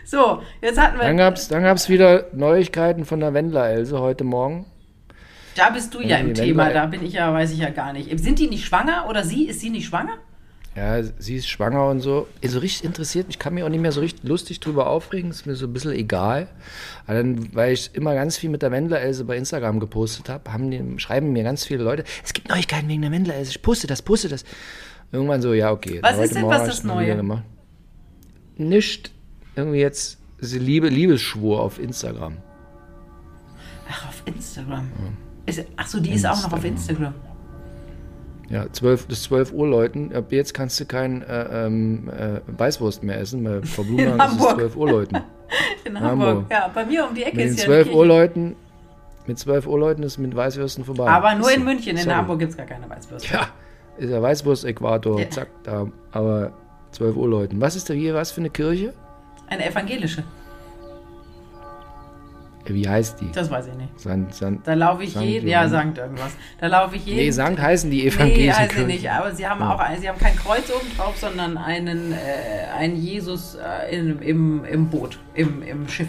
[0.06, 1.04] So, jetzt hatten wir.
[1.06, 4.66] Dann gab es dann gab's wieder Neuigkeiten von der Wendler-Else heute Morgen.
[5.56, 8.20] Da bist du ja im Thema, da bin ich ja, weiß ich ja gar nicht.
[8.20, 9.46] Sind die nicht schwanger oder sie?
[9.48, 10.18] Ist sie nicht schwanger?
[10.76, 12.28] Ja, sie ist schwanger und so.
[12.44, 15.46] Also richtig interessiert mich, kann mich auch nicht mehr so richtig lustig drüber aufregen, ist
[15.46, 16.50] mir so ein bisschen egal.
[17.06, 20.70] Aber dann, weil ich immer ganz viel mit der Wendler-Else bei Instagram gepostet habe, haben
[20.72, 24.02] die, schreiben mir ganz viele Leute, es gibt Neuigkeiten wegen der Wendler-Else, ich poste das,
[24.02, 24.44] poste das.
[25.14, 26.00] Irgendwann so, ja, okay.
[26.02, 27.16] Was ist denn, Morgen was das Neue?
[27.16, 27.44] gemacht.
[28.58, 29.12] Nicht.
[29.56, 32.38] Irgendwie jetzt Liebe, Liebesschwur auf Instagram.
[33.90, 34.90] Ach, auf Instagram.
[35.46, 37.14] Ist, ach so, die ist auch noch auf Instagram.
[38.50, 40.14] Ja, 12, bis 12 Uhr läuten.
[40.14, 44.26] Ab jetzt kannst du kein äh, ähm, äh, Weißwurst mehr essen, weil Frau Blumenhagen ist
[44.26, 44.56] es Hamburg.
[44.60, 45.18] 12 Uhr läuten.
[45.86, 46.28] In Hamburg.
[46.30, 46.46] Hamburg.
[46.52, 48.06] Ja, bei mir um die Ecke Mit ist ja 12 die Uhr.
[48.06, 48.56] Leuten,
[49.28, 51.10] mit 12 Uhr Leuten ist mit Weißwürsten vorbei.
[51.10, 51.64] Aber nur in.
[51.64, 52.16] München, in Sorry.
[52.16, 53.34] Hamburg gibt es gar keine Weißwürste.
[53.34, 53.48] Ja,
[53.98, 55.30] ist ja Weißwurst-Äquator, Ja.
[55.32, 55.88] zack, da.
[56.12, 56.52] Aber
[56.92, 57.60] 12 Uhr Leuten.
[57.62, 58.94] Was ist da hier, was für eine Kirche?
[59.48, 60.24] Eine evangelische,
[62.68, 63.32] Wie heißt die?
[63.32, 64.00] das weiß ich nicht.
[64.00, 65.68] San, San, Da laufe ich jeden, ja.
[65.70, 66.32] Sankt irgendwas.
[66.60, 67.18] Da laufe ich jeden.
[67.20, 70.10] nee, Sankt heißen die Nee, evangelischen heißt sie nicht, aber sie haben auch ein, sie
[70.10, 72.16] haben kein Kreuz oben drauf, sondern einen, äh,
[72.78, 76.08] einen Jesus äh, in, im, im Boot, im, im Schiff.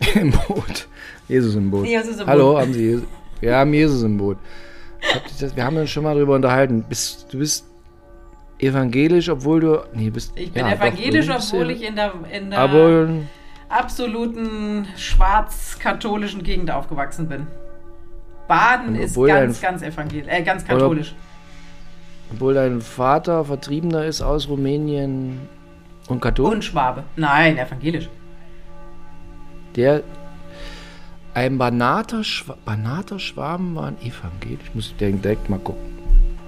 [0.14, 0.88] Im Boot.
[1.28, 1.86] Jesus im Boot.
[1.86, 2.62] Jesus im Hallo, Boot.
[2.62, 3.04] haben Sie Jesus?
[3.40, 4.38] Wir haben Jesus im Boot.
[5.38, 6.82] Das, wir haben uns schon mal drüber unterhalten.
[6.88, 7.66] Bist, du bist
[8.58, 9.82] evangelisch, obwohl du.
[9.94, 10.32] Nee, bist.
[10.34, 13.08] Ich bin ja, doch, evangelisch, bist obwohl ja- ich in der, in der Aber
[13.72, 17.46] absoluten schwarz-katholischen Gegend aufgewachsen bin.
[18.48, 21.14] Baden ist ganz, ganz evangelisch, äh, ganz katholisch.
[22.32, 25.40] obwohl dein Vater Vertriebener ist aus Rumänien
[26.08, 26.54] und katholisch.
[26.54, 27.04] Und Schwabe.
[27.16, 28.08] Nein, evangelisch.
[29.76, 30.02] Der.
[31.34, 34.60] Ein Banater, Schwa Banater Schwaben waren evangelisch.
[34.64, 35.82] Ich muss direkt mal gucken.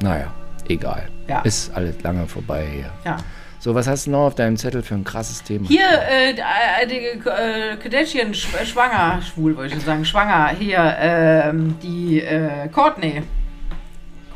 [0.03, 0.27] Naja,
[0.69, 1.09] egal.
[1.27, 1.41] Ja.
[1.41, 2.91] Ist alles lange vorbei hier.
[3.05, 3.17] Ja.
[3.65, 5.67] So, was hast du noch auf deinem Zettel für ein krasses Thema?
[5.67, 11.75] Hier, äh, die äh, Kardashian sch äh, schwanger, schwul wollte ich sagen, schwanger, hier, ähm,
[11.83, 13.23] die äh, Courtney.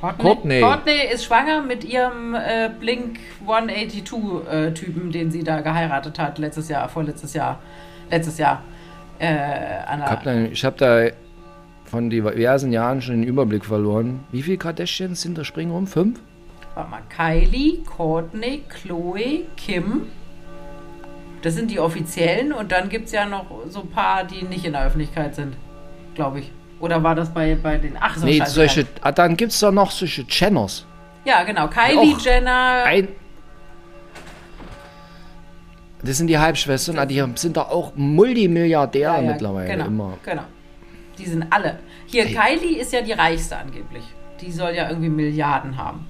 [0.01, 0.23] Courtney?
[0.23, 0.61] Courtney.
[0.63, 6.89] Courtney ist schwanger mit ihrem äh, Blink 182-Typen, den sie da geheiratet hat, letztes Jahr,
[6.89, 7.59] vorletztes Jahr,
[8.11, 8.63] letztes Jahr.
[9.19, 9.83] Äh,
[10.53, 11.17] Ich habe da, hab da
[11.85, 14.21] von diversen Jahren schon den Überblick verloren.
[14.33, 15.87] Wie viele Kardashians sind da springen rum?
[15.87, 16.19] Fünf?
[16.79, 20.07] Warte mal, Kylie, Courtney, Chloe, Kim.
[21.43, 24.65] Das sind die offiziellen und dann gibt es ja noch so ein paar, die nicht
[24.65, 25.57] in der Öffentlichkeit sind,
[26.15, 26.51] glaube ich.
[26.81, 27.97] Oder war das bei, bei den.
[27.99, 28.87] Ach so, nee, scheiße, solche.
[29.01, 30.87] Ah, dann gibt es doch noch solche Channers.
[31.25, 31.69] Ja, genau.
[31.69, 32.85] Kylie Och, Jenner.
[32.85, 33.09] Ein.
[36.03, 40.19] Das sind die Halbschwestern, ah, die sind da auch Multimilliardäre Ja, ja, mittlerweile genau, immer.
[40.25, 40.45] Genau.
[41.19, 41.81] Die sind alle.
[42.07, 42.35] Hier, Ey.
[42.35, 44.05] Kylie ist ja die reichste angeblich.
[44.41, 46.07] Die soll ja irgendwie Milliarden haben.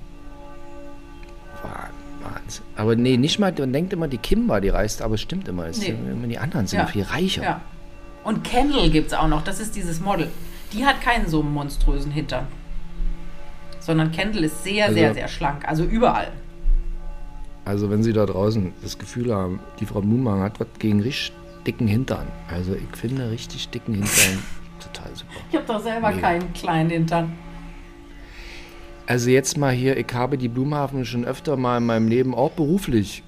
[1.62, 1.90] Wah-
[2.20, 2.64] Wahnsinn.
[2.76, 5.46] Aber nee, nicht mal, man denkt immer, die Kim war die reichste, aber es stimmt
[5.48, 5.66] immer.
[5.66, 5.86] Es Nee.
[5.86, 6.86] sind die anderen sind Ja.
[6.86, 7.42] viel reicher.
[7.42, 7.60] Ja.
[8.24, 9.42] Und Kendall gibt es auch noch.
[9.44, 10.28] Das ist dieses Model.
[10.72, 12.46] Die hat keinen so monströsen Hintern.
[13.80, 15.66] Sondern Kendall ist sehr, Also- sehr, sehr schlank.
[15.66, 16.28] Also überall.
[17.64, 21.32] Also wenn Sie da draußen das Gefühl haben, die Frau Blumenhagen hat was gegen richtig
[21.66, 22.26] dicken Hintern.
[22.50, 24.42] Also ich finde richtig dicken Hintern
[24.80, 25.32] total super.
[25.50, 26.20] Ich habe doch selber Mega.
[26.20, 27.32] keinen kleinen Hintern.
[29.08, 32.50] Also jetzt mal hier, ich habe die Blumenhafen schon öfter mal in meinem Leben, auch
[32.50, 33.22] beruflich,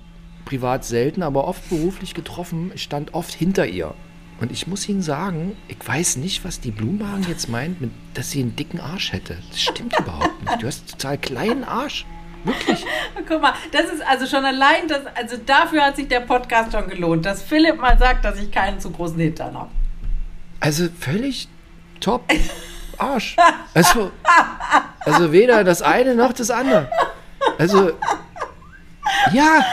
[0.45, 2.71] privat selten, aber oft beruflich getroffen.
[2.75, 3.95] Ich stand oft hinter ihr.
[4.43, 8.31] Und ich muss Ihnen sagen, ich weiß nicht, was die Blumenhagen jetzt meint, mit, dass
[8.31, 9.39] sie einen dicken Arsch hätte.
[9.49, 10.63] Das stimmt überhaupt nicht.
[10.63, 12.05] Du hast einen total kleinen Arsch.
[12.45, 12.85] Wirklich.
[13.27, 16.91] Guck mal, das ist also schon allein, das, also dafür hat sich der Podcast schon
[16.91, 19.71] gelohnt, dass Philipp mal sagt, dass ich keinen zu großen Hintern habe.
[20.61, 21.49] Also völlig
[22.01, 22.31] top
[23.01, 23.37] Arsch.
[23.75, 24.11] Also,
[25.05, 26.89] also weder das eine noch das andere.
[27.59, 27.93] Also,
[29.33, 29.65] ja,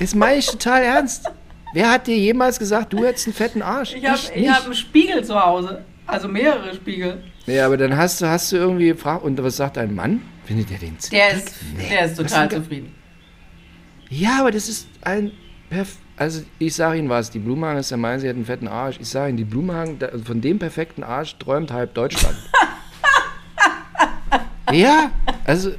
[0.00, 1.30] das meine ich total ernst.
[1.72, 3.94] Wer hat dir jemals gesagt, du hättest einen fetten Arsch?
[3.94, 5.84] Ich habe hab einen Spiegel zu Hause.
[6.06, 7.22] Also mehrere Spiegel.
[7.46, 10.22] Nee, aber dann hast du, hast du irgendwie gefragt, und was sagt dein Mann?
[10.44, 11.20] Findet der den Der zickig?
[11.36, 11.88] ist, Nee.
[11.90, 12.94] der ist total zufrieden.
[14.08, 15.32] Ja, aber das ist ein.
[15.68, 18.68] Perf also, ich sage Ihnen was, die Blumenhagen ist der Meinung, sie hat einen fetten
[18.68, 18.96] Arsch.
[19.00, 22.36] Ich sage Ihnen, die Blumenhagen, von dem perfekten Arsch träumt halb Deutschland.
[24.72, 25.10] Ja,
[25.44, 25.72] also,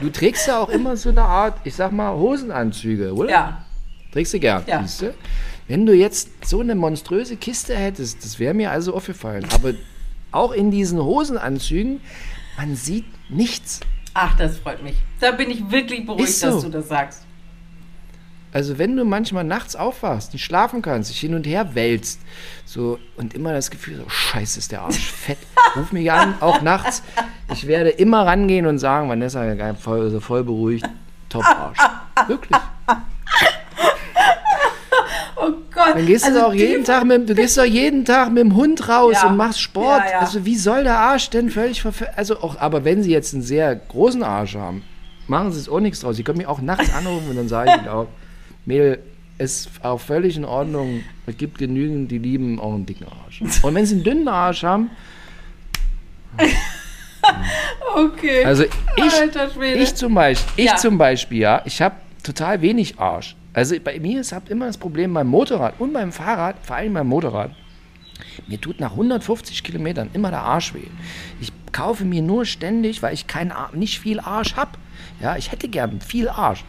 [0.00, 3.30] du trägst ja auch immer so eine Art, ich sag mal, Hosenanzüge, oder?
[3.30, 3.64] Ja.
[4.12, 4.82] Trägst du gern, Ja.
[4.82, 5.14] siehst du?
[5.68, 9.46] Wenn du jetzt so eine monströse Kiste hättest, das wäre mir also aufgefallen.
[9.54, 9.72] Aber
[10.30, 12.00] auch in diesen Hosenanzügen,
[12.56, 13.80] man sieht nichts.
[14.14, 14.96] Ach, das freut mich.
[15.20, 16.46] Da bin ich wirklich beruhigt, so.
[16.50, 17.22] dass du das sagst.
[18.52, 22.20] Also wenn du manchmal nachts aufwachst, nicht schlafen kannst, dich hin und her wälzt,
[22.66, 25.38] so und immer das Gefühl, so scheiße ist der Arsch fett,
[25.74, 27.02] ruf mich an, auch nachts.
[27.52, 29.42] Ich werde immer rangehen und sagen, Vanessa,
[29.74, 30.86] voll, so voll beruhigt,
[31.30, 31.78] top Arsch.
[32.28, 32.58] Wirklich.
[35.36, 35.94] Oh Gott.
[35.94, 38.54] Dann gehst also du auch jeden Tag mit, du gehst doch jeden Tag mit dem
[38.54, 39.28] Hund raus Ja.
[39.28, 40.02] und machst Sport.
[40.04, 40.18] Ja, ja.
[40.20, 43.42] Also wie soll der Arsch denn völlig verf also auch, aber wenn sie jetzt einen
[43.42, 44.84] sehr großen Arsch haben,
[45.26, 46.16] machen sie es auch nichts draus.
[46.16, 48.06] Sie können mich auch nachts anrufen und dann sage ich ihnen auch,
[48.64, 48.98] Mädel,
[49.38, 51.02] ist auch völlig in Ordnung.
[51.26, 53.40] Es gibt genügend, die lieben auch einen dicken Arsch.
[53.62, 54.90] Und wenn sie einen dünnen Arsch haben,
[57.94, 58.44] Okay.
[58.44, 59.80] also ich, Alter Schwede.
[59.82, 60.76] ich zum Beispiel, ich Ja.
[60.76, 63.36] zum Beispiel, ja, ich habe total wenig Arsch.
[63.52, 66.94] Also bei mir ist hab immer das Problem beim Motorrad und beim Fahrrad, vor allem
[66.94, 67.50] beim Motorrad.
[68.46, 70.86] Mir tut nach 150 Kilometern immer der Arsch weh.
[71.40, 74.72] Ich kaufe mir nur ständig, weil ich kein, nicht viel Arsch habe.
[75.20, 76.64] Ja, ich hätte gern viel Arsch.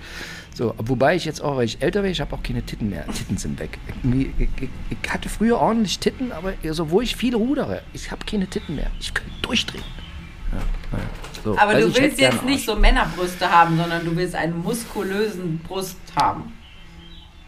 [0.55, 3.05] So, wobei ich jetzt auch, weil ich älter bin, ich habe auch keine Titten mehr.
[3.07, 3.79] Titten sind weg.
[4.03, 8.23] Ich, ich, ich hatte früher ordentlich Titten, aber so, wo ich viel rudere, ich habe
[8.25, 8.91] keine Titten mehr.
[8.99, 9.83] Ich könnte durchdrehen.
[10.51, 10.59] Ja,
[10.91, 11.03] naja.
[11.43, 15.57] so, Aber also du willst jetzt nicht so Männerbrüste haben, sondern du willst einen muskulösen
[15.57, 16.53] Brust haben.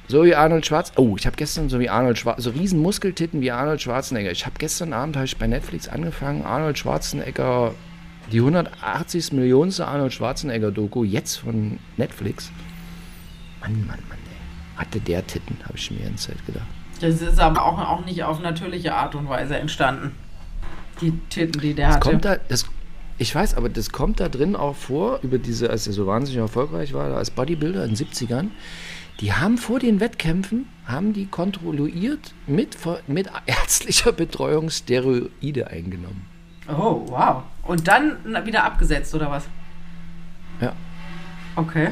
[0.08, 0.92] So wie Arnold Schwarz.
[0.98, 4.32] Oh, ich habe gestern so wie Arnold Schwarz, so riesen Muskeltitten wie Arnold Schwarzenegger.
[4.32, 7.74] Ich habe gestern Abend habe ich bei Netflix angefangen, Arnold Schwarzenegger,
[8.32, 9.34] die 180.
[9.34, 12.52] Millionste Arnold Schwarzenegger Doku jetzt von Netflix.
[13.68, 14.78] Mann, Mann, Mann, ey.
[14.80, 16.66] Hatte der Titten, habe ich mir in Zeit gedacht.
[17.02, 20.12] Das ist aber auch, auch nicht auf natürliche Art und Weise entstanden.
[21.02, 22.10] Die Titten, die der Das hatte.
[22.10, 22.66] kommt da, das,
[23.18, 26.40] ich weiß, aber das kommt da drin auch vor, über diese, als er so wahnsinnig
[26.42, 28.48] erfolgreich war, als Bodybuilder in den 70ern.
[29.22, 36.26] Die haben vor den Wettkämpfen, haben die kontrolliert mit, mit ärztlicher Betreuung Steroide eingenommen.
[36.68, 37.44] oh, wow.
[37.64, 39.48] Und dann wieder abgesetzt, oder was?
[40.62, 40.74] Ja.
[41.56, 41.90] Okay.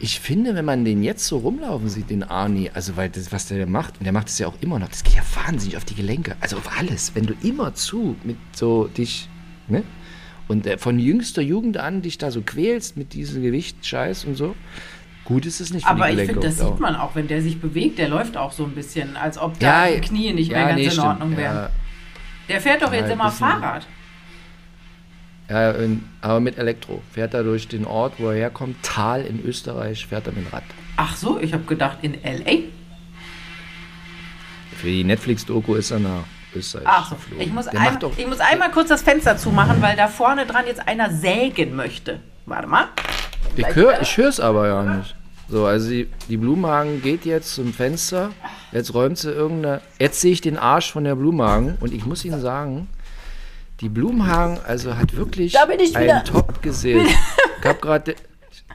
[0.00, 3.48] Ich finde, wenn man den jetzt so rumlaufen sieht, den Arnie, also weil das, was
[3.48, 5.84] der macht, und der macht es ja auch immer noch, das geht ja wahnsinnig auf
[5.84, 7.14] die Gelenke, also auf alles.
[7.14, 9.28] Wenn du immer zu mit so dich,
[9.66, 9.82] ne?
[10.46, 14.54] Und äh, von jüngster Jugend an dich da so quälst mit diesem Gewichtscheiß und so,
[15.24, 17.60] gut ist es nicht für Aber ich finde, das sieht man auch, wenn der sich
[17.60, 17.98] bewegt.
[17.98, 20.78] Der läuft auch so ein bisschen, als ob da die Knie nicht mehr ja, ganz
[20.78, 21.06] nee, in stimmt.
[21.06, 21.68] Ordnung wären.
[22.48, 23.86] Der fährt doch Ja, jetzt immer Fahrrad.
[25.48, 27.00] Ja, in, aber mit Elektro.
[27.12, 30.62] Fährt er durch den Ort, wo er herkommt, Tal in Österreich, fährt er mit Rad.
[30.96, 32.64] Ach so, ich habe gedacht in L.A.
[34.76, 36.24] Für die Netflix-Doku ist er nach
[36.54, 37.46] Österreich Ach so, geflogen.
[37.46, 40.66] ich muss, Der doch, ich muss einmal kurz das Fenster zumachen, weil da vorne dran
[40.66, 42.20] jetzt einer sägen möchte.
[42.46, 42.86] Warte mal.
[43.56, 45.14] Ich höre ich es aber ja nicht.
[45.48, 48.30] So, also die, die Blumenhagen geht jetzt zum Fenster.
[48.70, 49.80] Jetzt räumt sie irgendeine.
[49.98, 52.86] Jetzt sehe ich den Arsch von der Blumenhagen und ich muss Ihnen sagen,
[53.80, 56.16] die Blumenhagen also hat wirklich Da bin ich wieder.
[56.16, 57.06] einen Top gesehen.
[57.60, 58.14] Ich habe gerade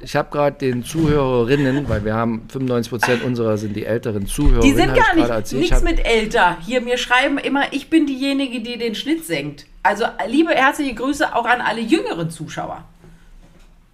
[0.01, 4.61] ich habe gerade den Zuhörerinnen, weil wir haben 95% unserer sind die älteren Zuhörer.
[4.61, 5.63] Die sind gar nicht, erzählt.
[5.63, 6.57] Ich nichts mit älter.
[6.65, 9.65] Hier, mir schreiben immer, ich bin diejenige, die den Schnitt senkt.
[9.81, 12.83] Also, liebe herzliche Grüße auch an alle jüngeren Zuschauer.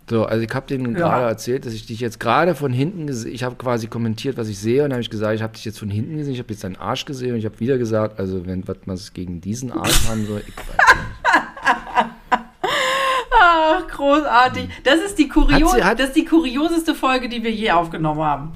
[0.10, 0.99] So, also ich habe denen Ja.
[0.99, 4.47] gerade erzählt, dass ich dich jetzt gerade von hinten gesehen, ich habe quasi kommentiert, was
[4.47, 6.51] ich sehe und habe ich gesagt, ich habe dich jetzt von hinten gesehen, ich habe
[6.51, 9.72] jetzt deinen Arsch gesehen und ich habe wieder gesagt, also wenn was man gegen diesen
[9.72, 11.39] Arsch haben soll, ich weiß nicht.
[13.41, 14.70] Ach, großartig.
[14.84, 18.22] Das ist, die kurios sie- hat- das ist die kurioseste Folge, die wir je aufgenommen
[18.22, 18.54] haben.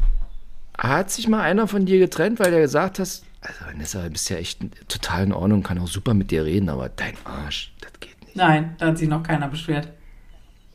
[0.78, 4.30] Hat sich mal einer von dir getrennt, weil der gesagt hast, also Vanessa, du bist
[4.30, 7.91] ja echt total in Ordnung, kann auch super mit dir reden, aber dein Arsch, das
[8.00, 8.36] geht nicht.
[8.36, 9.89] Nein, da hat sich noch keiner beschwert.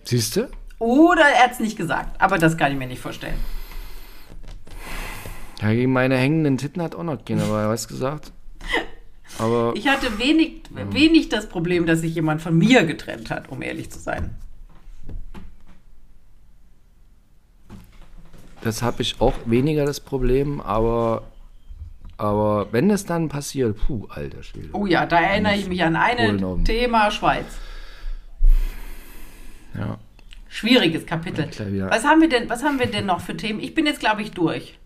[0.04, 0.48] Siehst du?
[0.78, 2.20] Oder er hat es nicht gesagt.
[2.20, 3.34] Aber das kann ich mir nicht vorstellen.
[5.60, 8.32] Ja, gegen meine hängenden Titten hat auch noch keiner was gesagt.
[9.38, 13.60] Aber Ich hatte wenig, wenig das Problem, dass sich jemand von mir getrennt hat, um
[13.62, 14.30] ehrlich zu sein.
[18.62, 21.22] Das habe ich auch weniger das Problem, aber,
[22.16, 24.68] aber wenn es dann passiert, puh, alter Schwede.
[24.72, 27.46] Oh ja, da erinnere ich mich an ein Thema Schweiz.
[29.74, 29.98] Ja.
[30.48, 31.48] Schwieriges Kapitel.
[31.76, 31.90] Ja.
[31.90, 33.60] Was haben wir denn, was haben wir denn noch für Themen?
[33.60, 34.78] Ich bin jetzt, glaube ich, durch.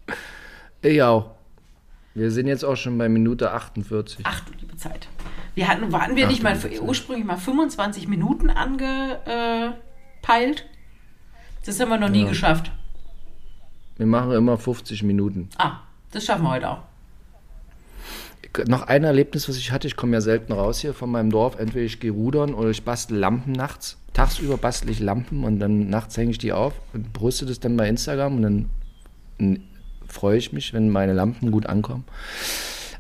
[0.82, 1.30] Ich auch.
[2.14, 4.20] Wir sind jetzt auch schon bei Minute 48.
[4.24, 5.08] Ach du liebe Zeit.
[5.54, 9.76] Wir hatten, waren wir Ach, nicht mal ursprünglich mal 25 Minuten angepeilt?
[11.64, 12.28] Das haben wir noch nie Ja.
[12.28, 12.70] geschafft.
[13.97, 15.49] Wir machen immer 50 Minuten.
[15.59, 15.78] Ah,
[16.11, 16.78] das schaffen wir heute auch.
[18.66, 21.59] Noch ein Erlebnis, was ich hatte, ich komme ja selten raus hier von meinem Dorf.
[21.59, 23.99] Entweder ich gehe rudern oder ich bastel Lampen nachts.
[24.12, 27.76] Tagsüber bastel ich Lampen und dann nachts hänge ich die auf und poste das dann
[27.76, 29.61] bei Instagram und dann
[30.07, 32.05] freue ich mich, wenn meine Lampen gut ankommen.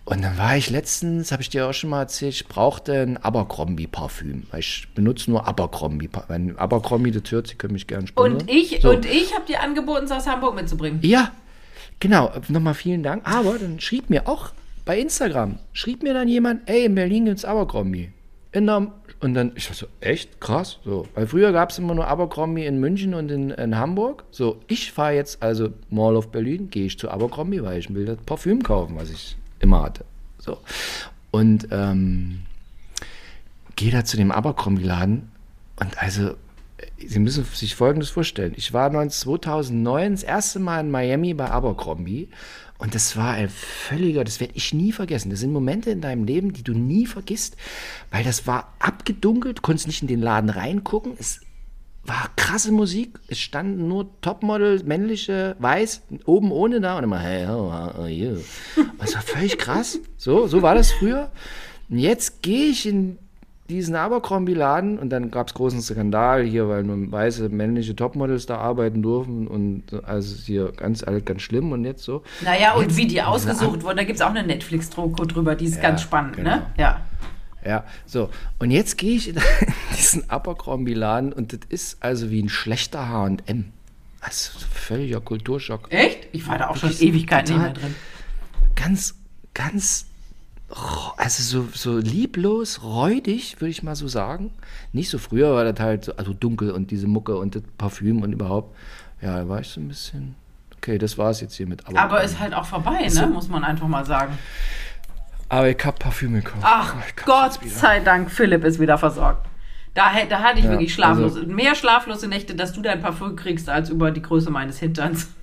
[0.04, 3.16] Und dann war ich letztens, habe ich dir auch schon mal erzählt, ich brauchte ein
[3.18, 4.44] Abercrombie-Parfüm.
[4.58, 6.10] Ich benutze nur Abercrombie.
[6.26, 8.40] Wenn Abercrombie das hört, Sie können mich gerne sponsern.
[8.42, 8.90] Und ich, So.
[8.90, 10.98] und ich habe dir angeboten, es aus Hamburg mitzubringen.
[11.02, 11.30] Ja,
[12.00, 12.32] genau.
[12.48, 13.22] Nochmal vielen Dank.
[13.24, 14.50] Aber dann schrieb mir auch
[14.84, 18.10] bei Instagram, schrieb mir dann jemand, ey, in Berlin gibt's Abercrombie.
[18.50, 20.40] In der, und dann, ich war so, echt?
[20.40, 20.78] Krass.
[20.84, 21.06] So.
[21.14, 24.24] Weil früher gab es immer nur Abercrombie in München und in, in Hamburg.
[24.32, 28.04] So, ich fahre jetzt also Mall of Berlin, gehe ich zu Abercrombie, weil ich will
[28.04, 30.04] das Parfüm kaufen, was ich immer hatte.
[30.38, 30.58] So.
[31.30, 32.42] Und ähm,
[33.76, 35.30] gehe da zu dem Abercrombie-Laden
[35.76, 36.34] und also,
[36.98, 38.54] Sie müssen sich Folgendes vorstellen.
[38.56, 42.28] Ich war 19 2009 das erste Mal in Miami bei Abercrombie
[42.78, 45.30] und das war ein völliger, das werde ich nie vergessen.
[45.30, 47.56] Das sind Momente in deinem Leben, die du nie vergisst,
[48.10, 51.12] weil das war abgedunkelt, du konntest nicht in den Laden reingucken.
[51.18, 51.40] Es
[52.04, 53.18] war krasse Musik.
[53.28, 58.36] Es standen nur Topmodel, männliche, weiß, oben ohne da und immer, hey, how are you?
[59.02, 59.98] Es war völlig krass.
[60.16, 61.30] So, so war das früher.
[61.88, 63.18] Und jetzt gehe ich in
[63.70, 68.58] diesen Abercrombie-Laden und dann gab es großen Skandal hier, weil nur weiße männliche Topmodels da
[68.58, 72.22] arbeiten durften und also hier ganz alles ganz schlimm und jetzt so.
[72.42, 75.66] Naja, und Jetzt- wie die ausgesucht wurden, da gibt es auch eine Netflix-Doku drüber, die
[75.66, 76.42] ist Ja, ganz spannend, ne?
[76.42, 76.56] genau.
[76.76, 77.00] Ja.
[77.64, 78.28] Ja, so.
[78.58, 79.36] Und jetzt gehe ich in
[79.96, 83.72] diesen Abercrombie-Laden und das ist also wie ein schlechter H&M.
[84.20, 85.92] Also völliger Kulturschock.
[85.92, 86.28] Echt?
[86.32, 87.94] Ich war da auch schon Ewigkeiten nicht mehr drin.
[88.76, 89.14] Ganz,
[89.54, 90.06] ganz,
[90.70, 94.52] ro- also so, so lieblos, räudig, würde ich mal so sagen.
[94.92, 98.22] Nicht so früher war das halt so, also dunkel und diese Mucke und das Parfüm
[98.22, 98.76] und überhaupt.
[99.20, 100.34] Ja, da war ich so ein bisschen,
[100.76, 102.14] okay, das war es jetzt hier mit Abercrombie.
[102.14, 103.26] Aber ist halt auch vorbei, ne?
[103.28, 104.36] Muss man einfach mal sagen.
[105.52, 106.62] Aber ich hab Parfüm gekauft.
[106.62, 109.46] Ach, kauf's Gott sei Dank, Philipp ist wieder versorgt.
[109.92, 113.36] Da, da hatte ich Ja, wirklich schlaflose, also- mehr schlaflose Nächte, dass du dein Parfüm
[113.36, 115.28] kriegst, als über die Größe meines Hinterns.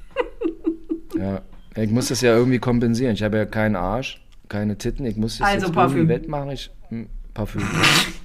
[1.18, 1.42] Ja,
[1.76, 3.14] ich muss das ja irgendwie kompensieren.
[3.14, 5.06] Ich habe ja keinen Arsch, keine Titten.
[5.06, 5.98] Ich muss das Also jetzt Parfüm.
[5.98, 6.52] irgendwie wettmachen.
[6.52, 7.62] Ich, hm, Parfüm.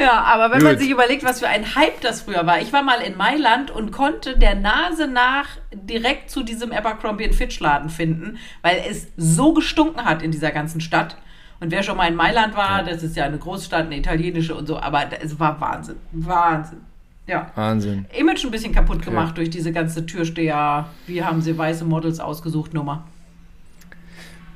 [0.00, 0.80] Ja, aber wenn man Gut.
[0.80, 2.60] sich überlegt, was für ein Hype das früher war.
[2.60, 7.60] Ich war mal in Mailand und konnte der Nase nach direkt zu diesem Abercrombie Fitch
[7.60, 11.16] Laden finden, weil es so gestunken hat in dieser ganzen Stadt.
[11.60, 14.66] Und wer schon mal in Mailand war, das ist ja eine Großstadt, eine italienische und
[14.66, 15.96] so, aber es war Wahnsinn.
[16.12, 16.80] Wahnsinn.
[17.26, 17.50] Ja.
[17.54, 18.06] Wahnsinn.
[18.16, 22.74] Image ein bisschen kaputt gemacht durch diese ganze Türsteher, wie haben sie weiße Models ausgesucht
[22.74, 23.04] Nummer.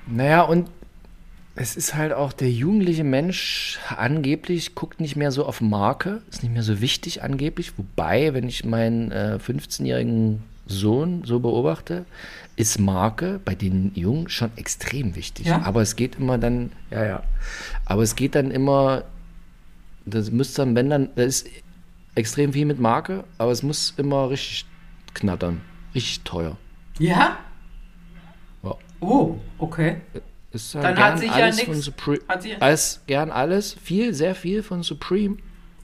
[0.07, 0.69] Naja, und
[1.61, 6.43] es ist halt auch der jugendliche Mensch angeblich guckt nicht mehr so auf Marke, ist
[6.43, 7.77] nicht mehr so wichtig angeblich.
[7.77, 12.07] Wobei, wenn ich meinen äh, 15-jährigen Sohn so beobachte,
[12.57, 15.49] ist Marke bei den Jungen schon extrem wichtig.
[15.49, 15.61] Ja?
[15.61, 17.23] Aber es geht immer dann, ja, ja.
[17.85, 19.05] Aber es geht dann immer,
[20.07, 21.47] das müsste dann, wenn dann, da ist
[22.15, 24.65] extrem viel mit Marke, aber es muss immer richtig
[25.13, 25.61] knattern.
[25.95, 26.57] Richtig teuer.
[26.99, 27.37] Ja?
[28.63, 28.77] Ja.
[29.01, 29.97] Oh, okay.
[30.53, 32.19] Ist halt Dann gern hat sich ja alles nix- von Supreme.
[32.29, 35.37] hat sich- Alles, gern alles, viel, sehr viel von Supreme.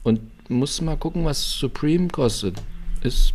[0.03, 2.61] Und muss mal gucken, was Supreme kostet.
[3.01, 3.33] Ist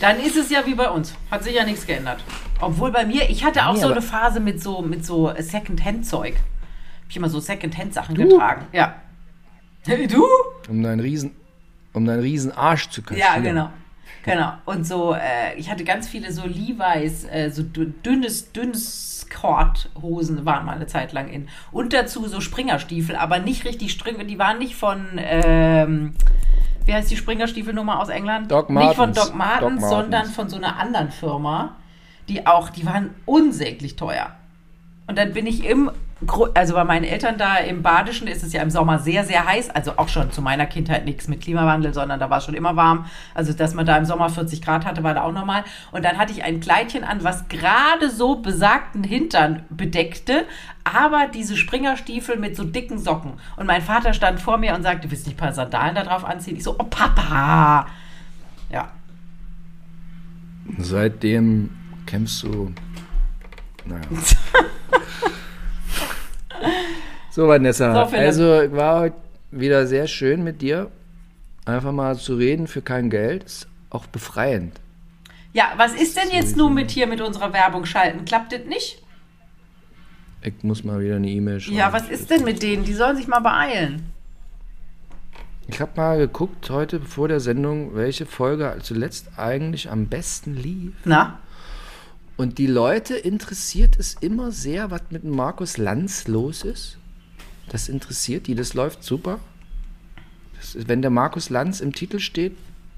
[0.00, 1.14] Dann ist es ja wie bei uns.
[1.30, 2.22] Hat sich ja nichts geändert.
[2.60, 6.34] Obwohl bei mir, ich hatte auch Nee, so eine Phase mit so, mit so Second-Hand-Zeug.
[6.36, 8.66] Hab ich immer so Second-Hand-Sachen getragen.
[8.72, 9.00] Ja.
[9.86, 10.24] Hey, du?
[10.68, 11.32] um deinen riesen,
[11.94, 13.34] um deinen riesen Arsch zu kaschieren.
[13.34, 13.70] Ja, genau.
[14.32, 14.52] Genau.
[14.64, 20.44] Und so, äh, ich hatte ganz viele so Levi's, äh, so dü- dünnes, dünnes Kordhosen
[20.46, 21.48] waren mal eine Zeit lang in.
[21.72, 26.14] Und dazu so Springerstiefel, aber nicht richtig Springer, die waren nicht von, ähm,
[26.84, 28.50] wie heißt die Springerstiefelnummer aus England?
[28.50, 29.26] Doc Nicht von Martens.
[29.26, 30.34] Doc Martens, Doc sondern Martens.
[30.36, 31.76] von so einer anderen Firma,
[32.28, 34.30] die auch, die waren unsäglich teuer.
[35.06, 35.90] Und dann bin ich im,
[36.54, 39.70] also bei meinen Eltern da im Badischen ist es ja im Sommer sehr, sehr heiß.
[39.70, 42.74] Also auch schon zu meiner Kindheit nichts mit Klimawandel, sondern da war es schon immer
[42.74, 43.06] warm.
[43.34, 45.62] Also dass man da im Sommer 40 Grad hatte, war da auch normal.
[45.92, 50.44] Und dann hatte ich ein Kleidchen an, was gerade so besagten Hintern bedeckte,
[50.82, 53.34] aber diese Springerstiefel mit so dicken Socken.
[53.56, 56.02] Und mein Vater stand vor mir und sagte, willst du nicht ein paar Sandalen da
[56.02, 56.56] drauf anziehen?
[56.56, 57.86] Ich so, oh Papa!
[58.70, 58.88] Ja.
[60.78, 61.70] Seitdem
[62.06, 62.72] kämpfst du.
[63.86, 64.02] Naja.
[67.30, 68.08] so, Vanessa.
[68.08, 68.42] So, also,
[68.76, 69.16] war heute
[69.50, 70.90] wieder sehr schön mit dir.
[71.64, 73.44] Einfach mal zu reden für kein Geld.
[73.44, 74.80] Ist auch befreiend.
[75.52, 78.24] Ja, was ist denn jetzt nun mit hier mit unserer Werbung schalten?
[78.24, 79.02] Klappt das nicht?
[80.42, 81.76] Ich muss mal wieder eine E-Mail schreiben.
[81.76, 82.84] Ja, was ist denn mit denen?
[82.84, 84.12] Die sollen sich mal beeilen.
[85.66, 90.94] Ich habe mal geguckt heute vor der Sendung, welche Folge zuletzt eigentlich am besten lief.
[91.04, 91.38] Na?
[92.38, 96.96] Und die Leute interessiert es immer sehr, was mit Markus Lanz los ist.
[97.68, 99.38] Das interessiert die, das läuft super.
[100.56, 102.56] Das ist, wenn der Markus Lanz im Titel steht,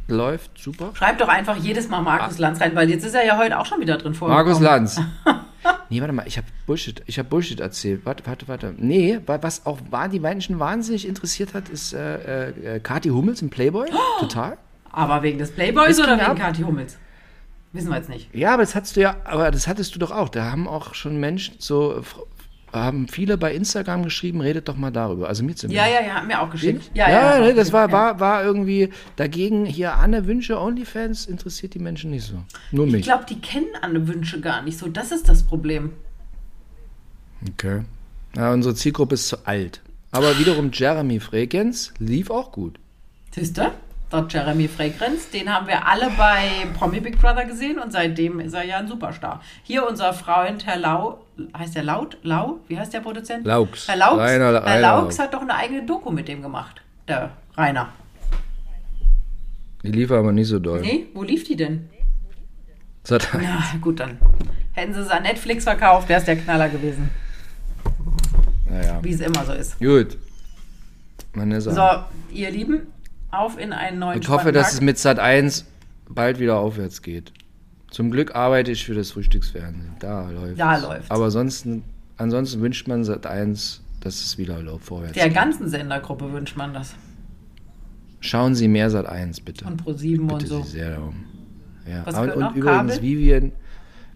[0.09, 0.91] läuft super.
[0.95, 3.67] Schreib doch einfach jedes Mal Markus Lanz rein, weil jetzt ist er ja heute auch
[3.67, 4.47] schon wieder drin vorgekommen.
[4.47, 5.01] Markus Lanz.
[5.89, 8.03] nee, warte mal, ich habe Bullshit, ich habe Bullshit erzählt.
[8.05, 8.75] Warte, warte, warte.
[8.77, 13.09] Nee, wa- was auch war, die Menschen wahnsinnig interessiert hat, ist äh, äh, äh, Kathi
[13.09, 13.89] Hummels im Playboy.
[14.21, 14.59] Total.
[14.93, 16.37] Aber wegen des Playboys oder wegen ab.
[16.39, 16.99] Kathi Hummels?
[17.73, 18.35] Wissen wir jetzt nicht.
[18.35, 20.29] Ja, aber das hattest du ja, aber das hattest du doch auch.
[20.29, 22.03] Da haben auch schon Menschen so,
[22.73, 25.29] haben viele bei Instagram geschrieben, redet doch mal darüber.
[25.29, 25.87] Also mir zumindest.
[25.87, 26.91] Ja, ja, ja, haben mir auch geschickt.
[26.95, 27.93] Ja, Ja, ja, ne, das war, ja.
[27.93, 32.35] war, war irgendwie dagegen hier Anne Wünsche OnlyFans interessiert die Menschen nicht so.
[32.73, 33.03] Nur Ich mich.
[33.03, 34.89] glaube, die kennen Anne Wünsche gar nicht so.
[34.89, 35.93] Das ist das Problem.
[37.53, 37.83] Okay.
[38.37, 39.81] Ja, unsere Zielgruppe ist zu alt.
[40.13, 42.79] Aber wiederum Jeremy Frekens lief auch gut.
[43.33, 43.71] Siehst du?
[44.11, 48.55] Dort Jeremy Fragrance, den haben wir alle bei Promi Big Brother gesehen und seitdem ist
[48.55, 49.41] er ja ein Superstar.
[49.63, 51.21] Hier unser Freund Herr Lau,
[51.57, 52.19] heißt der Laut?
[52.25, 52.59] Lau?
[52.67, 53.47] Wie heißt der Produzent?
[53.47, 53.87] Laux.
[53.87, 54.19] Herr Laux.
[54.19, 56.83] Rainer- Herr Rainer Laux hat doch eine eigene Doku mit dem gemacht.
[57.07, 57.91] Der Rainer.
[59.85, 60.81] Die lief aber nicht so doll.
[60.81, 61.89] Nee, wo lief die denn?
[63.05, 64.19] Sat Ja, gut, dann
[64.73, 67.11] hätten sie es an Netflix verkauft, wäre es der Knaller gewesen.
[68.69, 68.99] naja.
[69.03, 69.79] Wie es immer so ist.
[69.79, 70.19] Gut.
[71.33, 71.75] Meine Sache.
[72.31, 72.89] So, ihr Lieben,
[73.31, 75.65] auf in einen neuen ich hoffe, dass es mit Sat 1
[76.09, 77.33] bald wieder aufwärts geht.
[77.91, 79.95] Zum Glück arbeite ich für das Frühstücksfernsehen.
[79.99, 81.11] Da läuft Da läuft's.
[81.11, 81.83] Aber ansonsten,
[82.17, 85.35] ansonsten wünscht man Sat 1, dass es wieder vorwärts Der geht.
[85.35, 86.95] ganzen Sendergruppe wünscht man das.
[88.21, 89.65] Schauen Sie mehr Sat 1, bitte.
[89.65, 90.63] Und Pro7 und bitte so.
[90.63, 91.25] Sie sehr darum.
[91.89, 92.05] Ja.
[92.07, 92.55] Was und, und noch?
[92.55, 93.03] übrigens Kabel?
[93.03, 93.53] Vivian,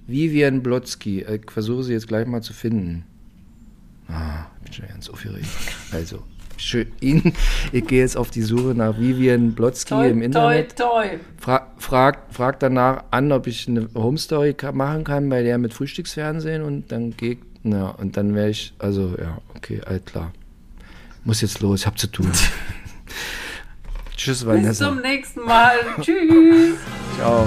[0.06, 1.22] Vivian Blotzky.
[1.22, 3.04] äh, Ich versuche sie jetzt gleich mal zu finden.
[4.08, 5.46] Ah, ich bin schon ganz aufgeregt.
[5.90, 6.22] Also,
[6.56, 6.88] schön.
[7.72, 10.76] Ich gehe jetzt auf die Suche nach Vivian Blotzky Toi, im toi, Internet.
[10.76, 11.04] toi.
[11.38, 15.74] Fra frag, frag danach an, ob ich eine Homestory ka- machen kann bei der mit
[15.74, 20.32] Frühstücksfernsehen und dann geht, na, und dann wäre ich, also ja, okay, alles klar.
[21.24, 22.30] Muss jetzt los, ich hab zu tun.
[24.16, 24.88] Tschüss, Bis Vanessa.
[24.88, 25.72] zum nächsten Mal.
[26.00, 26.76] Tschüss.
[27.18, 27.46] Ciao.